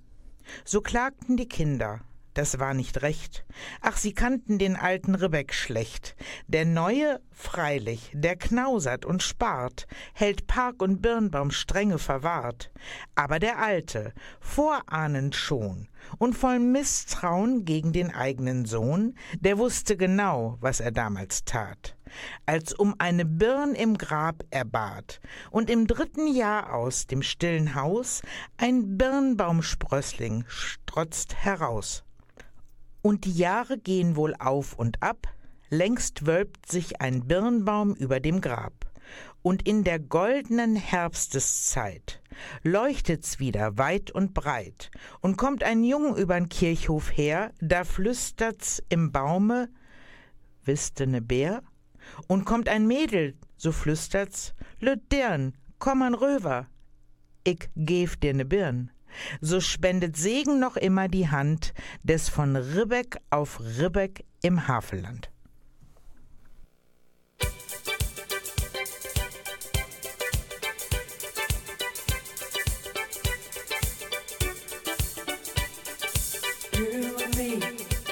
So 0.64 0.82
klagten 0.82 1.36
die 1.36 1.48
Kinder, 1.48 2.02
das 2.38 2.60
war 2.60 2.74
nicht 2.74 3.02
recht. 3.02 3.46
Ach, 3.82 3.98
sie 3.98 4.14
kannten 4.14 4.60
den 4.60 4.76
alten 4.76 5.16
Ribbeck 5.16 5.54
schlecht. 5.54 6.16
Der 6.48 6.66
neue, 6.66 7.20
freilich, 7.32 8.12
der 8.14 8.36
knausert 8.36 9.06
und 9.06 9.24
spart, 9.24 9.88
hält 10.14 10.46
Park 10.46 10.82
und 10.82 11.02
Birnbaum 11.02 11.52
strenge 11.52 11.98
verwahrt. 11.98 12.72
Aber 13.16 13.40
der 13.40 13.60
alte, 13.60 14.14
vorahnend 14.40 15.36
schon 15.36 15.88
und 16.20 16.38
voll 16.38 16.60
Misstrauen 16.60 17.66
gegen 17.66 17.92
den 17.92 18.14
eigenen 18.14 18.66
Sohn, 18.66 19.16
der 19.40 19.58
wusste 19.58 19.98
genau, 19.98 20.58
was 20.62 20.80
er 20.80 20.92
damals 20.92 21.44
tat. 21.44 21.98
Als 22.46 22.74
um 22.74 22.96
eine 23.00 23.26
Birn 23.26 23.74
im 23.74 23.98
Grab 23.98 24.44
er 24.52 24.66
bat 24.66 25.20
und 25.52 25.70
im 25.70 25.88
dritten 25.88 26.28
Jahr 26.28 26.74
aus 26.74 27.08
dem 27.08 27.22
stillen 27.22 27.76
Haus 27.76 28.22
ein 28.58 28.98
Birnbaumsprössling 28.98 30.46
strotzt 30.48 31.36
heraus. 31.36 32.04
Und 33.08 33.24
die 33.24 33.38
Jahre 33.38 33.78
gehen 33.78 34.18
wohl 34.18 34.36
auf 34.38 34.74
und 34.74 35.02
ab, 35.02 35.34
längst 35.70 36.26
wölbt 36.26 36.70
sich 36.70 37.00
ein 37.00 37.26
Birnbaum 37.26 37.96
über 37.96 38.20
dem 38.20 38.42
Grab. 38.42 38.74
Und 39.42 39.66
in 39.66 39.86
der 39.86 39.98
goldenen 39.98 40.76
Herbsteszeit 40.76 42.22
leuchtet's 42.64 43.40
wieder 43.40 43.78
weit 43.78 44.12
und 44.12 44.34
breit, 44.34 44.92
und 45.22 45.38
kommt 45.38 45.64
ein 45.64 45.86
Jung 45.86 46.18
übern 46.18 46.50
Kirchhof 46.50 47.16
her, 47.16 47.54
da 47.62 47.86
flüstert's 47.86 48.84
im 48.90 49.14
Baume, 49.14 49.70
wisste 50.66 51.08
ne 51.08 51.22
Bär? 51.22 51.64
Und 52.28 52.44
kommt 52.44 52.68
ein 52.68 52.88
Mädel, 52.88 53.38
so 53.56 53.72
flüstert's, 53.72 54.54
Lüt 54.82 55.14
Dirn, 55.14 55.56
komm 55.80 56.02
an 56.02 56.14
Röver, 56.14 56.68
ich 57.46 57.70
geb 57.78 58.20
dir 58.20 58.34
ne 58.34 58.44
Birn 58.44 58.92
so 59.42 59.60
spendet 59.60 60.18
Segen 60.18 60.60
noch 60.60 60.78
immer 60.78 61.08
die 61.08 61.30
Hand 61.30 61.74
des 62.04 62.30
von 62.30 62.56
Ribbeck 62.56 63.18
auf 63.30 63.60
Ribbeck 63.60 64.26
im 64.42 64.68
Havelland. 64.68 65.30
You 76.74 77.16
and 77.24 77.38
me, 77.38 77.60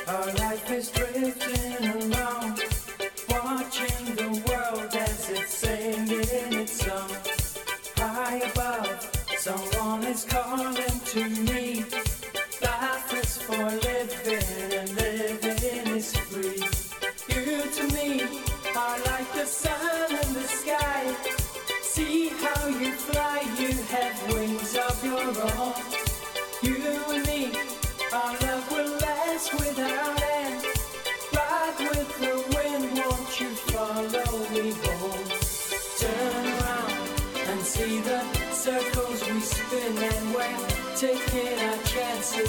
our 0.08 0.34
life 0.34 0.72
is 0.72 0.92
drifting 0.92 1.95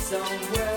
somewhere. 0.08 0.75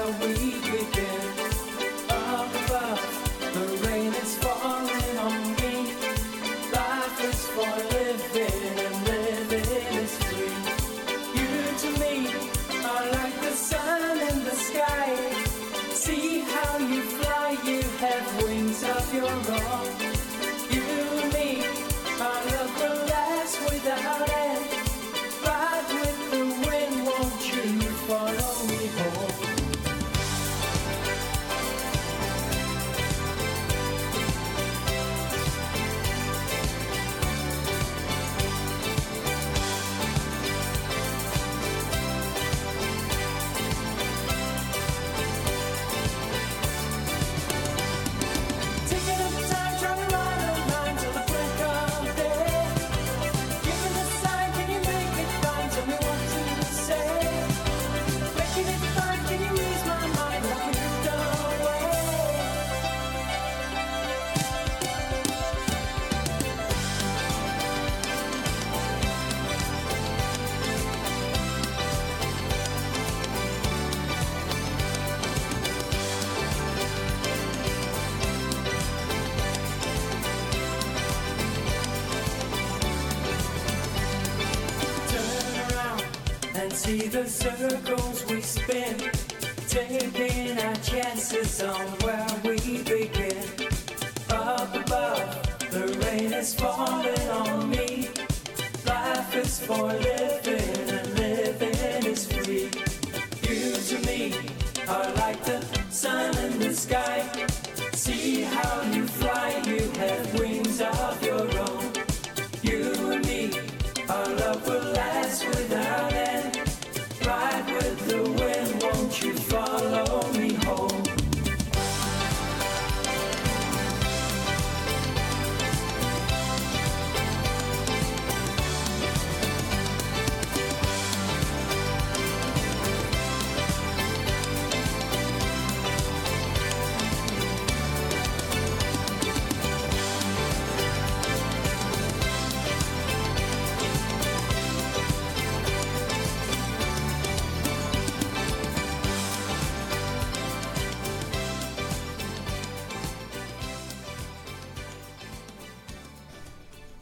See 86.89 87.07
the 87.07 87.25
circles 87.27 88.25
we 88.25 88.41
spin, 88.41 88.95
taking 89.67 90.57
our 90.57 90.75
chances 90.77 91.61
on 91.61 91.85
where 92.03 92.27
we 92.43 92.81
begin. 92.81 93.45
Up 94.31 94.73
above, 94.73 95.69
the 95.69 95.85
rain 96.03 96.33
is 96.33 96.55
falling 96.55 97.29
on 97.29 97.69
me. 97.69 98.09
Life 98.87 99.35
is 99.35 99.59
for 99.59 99.85
living 99.93 100.38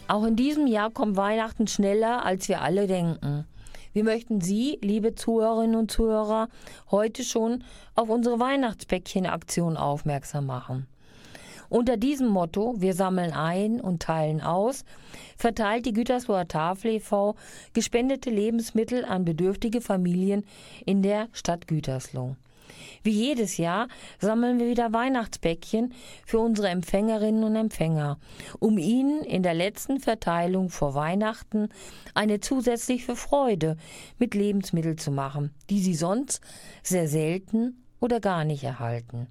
Auch 0.08 0.24
in 0.24 0.38
diesem 0.38 0.68
Jahr 0.68 0.90
kommt 0.90 1.18
Weihnachten 1.18 1.68
schneller, 1.68 2.26
als 2.26 2.48
wir 2.48 2.62
alle 2.62 2.88
denken. 2.88 3.46
Wir 3.92 4.06
möchten 4.06 4.40
Sie, 4.40 4.78
liebe 4.82 5.16
Zuhörerinnen 5.16 5.76
und 5.76 5.92
Zuhörer, 5.92 6.48
heute 6.92 7.24
schon 7.24 7.64
auf 7.96 8.10
unsere 8.10 8.40
Weihnachtspäckchen-Aktion 8.40 9.76
aufmerksam 9.76 10.46
machen. 10.46 10.88
Unter 11.70 11.98
diesem 11.98 12.28
Motto 12.28 12.76
Wir 12.78 12.94
sammeln 12.94 13.34
ein 13.34 13.82
und 13.82 14.02
teilen 14.02 14.40
aus, 14.40 14.86
verteilt 15.36 15.86
die 15.86 15.92
Gütersloher 15.92 16.48
Tafel 16.48 16.92
e.V. 16.92 17.36
gespendete 17.74 18.30
Lebensmittel 18.30 19.04
an 19.04 19.26
bedürftige 19.26 19.82
Familien 19.82 20.46
in 20.86 21.04
der 21.04 21.28
Stadt 21.34 21.68
Gütersloh. 21.68 22.38
Wie 23.04 23.12
jedes 23.12 23.58
Jahr 23.58 23.88
sammeln 24.20 24.60
wir 24.60 24.68
wieder 24.68 24.94
Weihnachtsbäckchen 24.94 25.94
für 26.26 26.40
unsere 26.40 26.70
Empfängerinnen 26.70 27.44
und 27.44 27.56
Empfänger, 27.56 28.20
um 28.60 28.78
ihnen 28.78 29.24
in 29.24 29.44
der 29.44 29.54
letzten 29.54 30.00
Verteilung 30.00 30.70
vor 30.70 30.94
Weihnachten 30.94 31.70
eine 32.14 32.40
zusätzliche 32.40 33.16
Freude 33.16 33.78
mit 34.18 34.34
Lebensmitteln 34.34 34.98
zu 34.98 35.12
machen, 35.12 35.52
die 35.70 35.80
sie 35.80 35.96
sonst 35.96 36.42
sehr 36.84 37.08
selten 37.08 37.84
oder 38.00 38.20
gar 38.20 38.44
nicht 38.44 38.64
erhalten. 38.64 39.28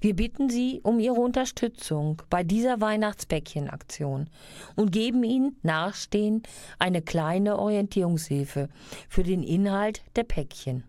Wir 0.00 0.16
bitten 0.16 0.48
Sie 0.48 0.80
um 0.82 0.98
Ihre 0.98 1.20
Unterstützung 1.20 2.22
bei 2.30 2.42
dieser 2.42 2.80
Weihnachtsbäckchenaktion 2.80 4.30
und 4.76 4.92
geben 4.92 5.22
Ihnen 5.22 5.56
nachstehend 5.62 6.48
eine 6.78 7.02
kleine 7.02 7.58
Orientierungshilfe 7.58 8.68
für 9.08 9.22
den 9.22 9.42
Inhalt 9.42 10.02
der 10.16 10.24
Päckchen. 10.24 10.84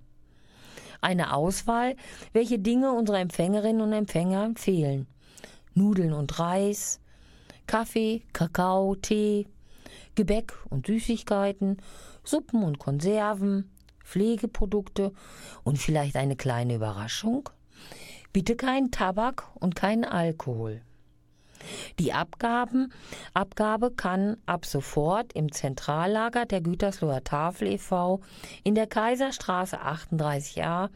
Eine 1.01 1.33
Auswahl, 1.33 1.95
welche 2.31 2.59
Dinge 2.59 2.93
unsere 2.93 3.17
Empfängerinnen 3.17 3.81
und 3.81 3.93
Empfänger 3.93 4.45
empfehlen. 4.45 5.07
Nudeln 5.73 6.13
und 6.13 6.39
Reis, 6.39 6.99
Kaffee, 7.67 8.21
Kakao, 8.33 8.95
Tee, 8.95 9.47
Gebäck 10.15 10.53
und 10.69 10.87
Süßigkeiten, 10.87 11.77
Suppen 12.23 12.63
und 12.63 12.79
Konserven, 12.79 13.71
Pflegeprodukte 14.03 15.13
und 15.63 15.77
vielleicht 15.77 16.15
eine 16.15 16.35
kleine 16.35 16.75
Überraschung? 16.75 17.49
Bitte 18.33 18.55
kein 18.55 18.91
Tabak 18.91 19.49
und 19.55 19.75
kein 19.75 20.05
Alkohol. 20.05 20.81
Die 21.99 22.13
Abgaben, 22.13 22.91
Abgabe 23.33 23.91
kann 23.91 24.37
ab 24.45 24.65
sofort 24.65 25.33
im 25.33 25.51
Zentrallager 25.51 26.45
der 26.45 26.61
Gütersloher 26.61 27.23
Tafel 27.23 27.67
e.V. 27.67 28.21
in 28.63 28.75
der 28.75 28.87
Kaiserstraße 28.87 29.77
38a 29.81 30.89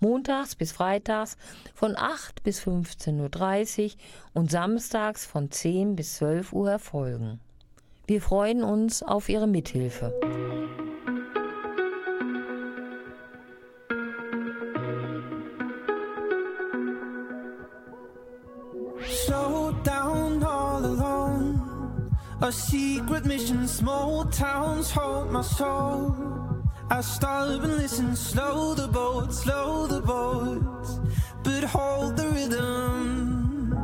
montags 0.00 0.54
bis 0.54 0.72
freitags 0.72 1.36
von 1.74 1.96
8 1.96 2.42
bis 2.42 2.60
15.30 2.60 3.84
Uhr 3.84 3.90
und 4.34 4.50
samstags 4.50 5.26
von 5.26 5.50
10 5.50 5.96
bis 5.96 6.16
12 6.16 6.52
Uhr 6.52 6.70
erfolgen. 6.70 7.40
Wir 8.06 8.22
freuen 8.22 8.62
uns 8.62 9.02
auf 9.02 9.28
Ihre 9.28 9.46
Mithilfe. 9.46 10.77
A 22.48 22.52
secret 22.52 23.26
mission, 23.26 23.68
small 23.68 24.24
towns 24.24 24.90
hold 24.90 25.30
my 25.30 25.42
soul. 25.42 26.16
I 26.90 27.02
stop 27.02 27.62
and 27.62 27.76
listen, 27.76 28.16
slow 28.16 28.72
the 28.72 28.88
boat, 28.88 29.34
slow 29.34 29.86
the 29.86 30.00
boat, 30.00 30.62
but 31.44 31.64
hold 31.64 32.16
the 32.16 32.26
rhythm. 32.30 33.74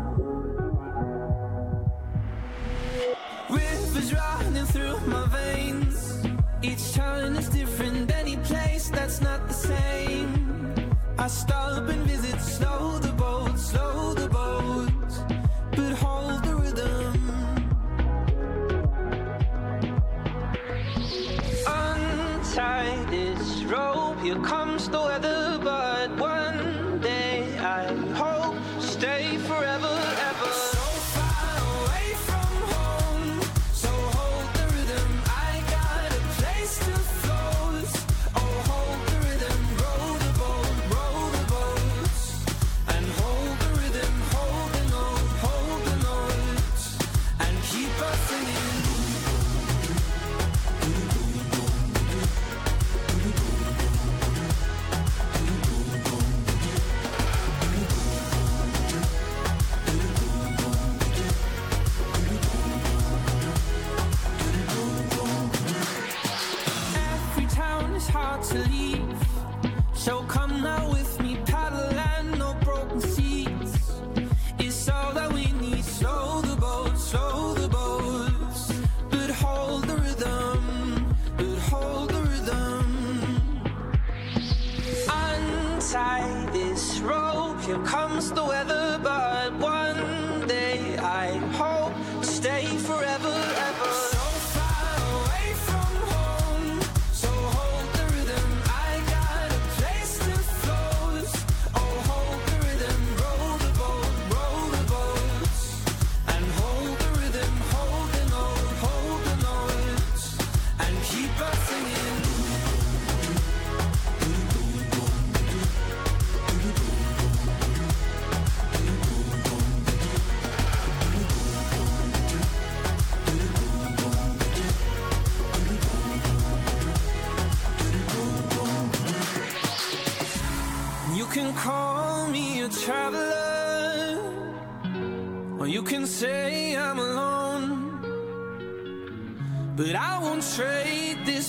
Rivers 3.51 4.15
running 4.15 4.65
through 4.65 4.99
my 5.09 5.27
veins. 5.27 6.25
Each 6.63 6.95
town 6.95 7.37
is 7.37 7.51
different, 7.51 8.11
any 8.13 8.39
place 8.39 8.89
that's 8.89 9.21
not 9.21 9.47
the 9.47 9.53
same. 9.53 10.97
I 11.19 11.27
stop 11.27 11.87
and 11.91 12.03
visit, 12.05 12.41
slow 12.41 12.94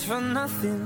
for 0.06 0.20
nothing. 0.20 0.85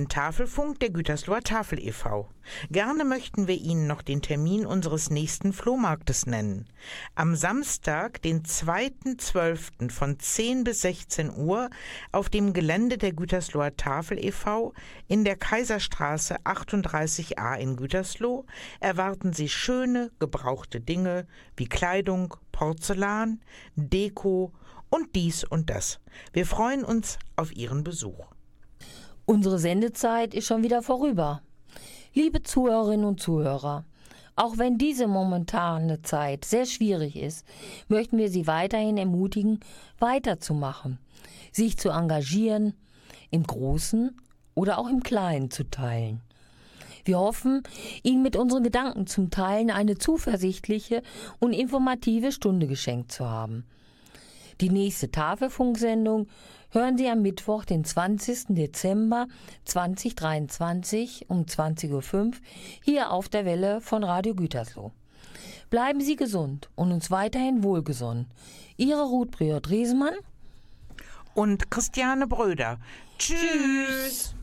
Den 0.00 0.08
Tafelfunk 0.08 0.80
der 0.80 0.88
Gütersloher 0.88 1.42
Tafel 1.42 1.78
e.V. 1.78 2.26
Gerne 2.70 3.04
möchten 3.04 3.48
wir 3.48 3.56
Ihnen 3.56 3.86
noch 3.86 4.00
den 4.00 4.22
Termin 4.22 4.64
unseres 4.64 5.10
nächsten 5.10 5.52
Flohmarktes 5.52 6.24
nennen. 6.24 6.70
Am 7.14 7.36
Samstag, 7.36 8.22
den 8.22 8.42
2.12. 8.42 9.90
von 9.90 10.18
10 10.18 10.64
bis 10.64 10.80
16 10.80 11.36
Uhr 11.36 11.68
auf 12.12 12.30
dem 12.30 12.54
Gelände 12.54 12.96
der 12.96 13.12
Gütersloher 13.12 13.76
Tafel 13.76 14.24
e.V. 14.24 14.72
in 15.06 15.24
der 15.24 15.36
Kaiserstraße 15.36 16.36
38a 16.44 17.56
in 17.56 17.76
Gütersloh 17.76 18.46
erwarten 18.80 19.34
Sie 19.34 19.50
schöne, 19.50 20.12
gebrauchte 20.18 20.80
Dinge 20.80 21.26
wie 21.58 21.68
Kleidung, 21.68 22.36
Porzellan, 22.52 23.42
Deko 23.76 24.50
und 24.88 25.14
dies 25.14 25.44
und 25.44 25.68
das. 25.68 26.00
Wir 26.32 26.46
freuen 26.46 26.84
uns 26.86 27.18
auf 27.36 27.54
Ihren 27.54 27.84
Besuch. 27.84 28.28
Unsere 29.30 29.60
Sendezeit 29.60 30.34
ist 30.34 30.48
schon 30.48 30.64
wieder 30.64 30.82
vorüber. 30.82 31.40
Liebe 32.14 32.42
Zuhörerinnen 32.42 33.06
und 33.06 33.20
Zuhörer, 33.20 33.84
auch 34.34 34.58
wenn 34.58 34.76
diese 34.76 35.06
momentane 35.06 36.02
Zeit 36.02 36.44
sehr 36.44 36.66
schwierig 36.66 37.14
ist, 37.14 37.46
möchten 37.86 38.18
wir 38.18 38.28
Sie 38.28 38.48
weiterhin 38.48 38.98
ermutigen, 38.98 39.60
weiterzumachen, 40.00 40.98
sich 41.52 41.78
zu 41.78 41.90
engagieren, 41.90 42.74
im 43.30 43.44
Großen 43.44 44.20
oder 44.56 44.78
auch 44.78 44.88
im 44.88 45.04
Kleinen 45.04 45.52
zu 45.52 45.62
teilen. 45.62 46.22
Wir 47.04 47.20
hoffen, 47.20 47.62
Ihnen 48.02 48.24
mit 48.24 48.34
unseren 48.34 48.64
Gedanken 48.64 49.06
zum 49.06 49.30
Teilen 49.30 49.70
eine 49.70 49.96
zuversichtliche 49.96 51.02
und 51.38 51.52
informative 51.52 52.32
Stunde 52.32 52.66
geschenkt 52.66 53.12
zu 53.12 53.30
haben. 53.30 53.64
Die 54.60 54.70
nächste 54.70 55.12
Tafelfunksendung 55.12 56.26
hören 56.70 56.98
Sie 56.98 57.08
am 57.08 57.22
Mittwoch, 57.22 57.64
den 57.64 57.84
20. 57.84 58.46
Dezember 58.50 59.26
2023 59.64 61.26
um 61.28 61.42
20.05 61.44 62.14
Uhr 62.14 62.32
hier 62.82 63.10
auf 63.10 63.28
der 63.28 63.44
Welle 63.44 63.80
von 63.80 64.04
Radio 64.04 64.34
Gütersloh. 64.34 64.92
Bleiben 65.70 66.00
Sie 66.00 66.16
gesund 66.16 66.68
und 66.74 66.92
uns 66.92 67.10
weiterhin 67.10 67.62
wohlgesonnen. 67.62 68.26
Ihre 68.76 69.02
Ruth 69.04 69.30
Briot-Riesemann 69.30 70.14
Und 71.34 71.70
Christiane 71.70 72.26
Bröder. 72.26 72.78
Tschüss. 73.18 74.34
when 74.34 74.39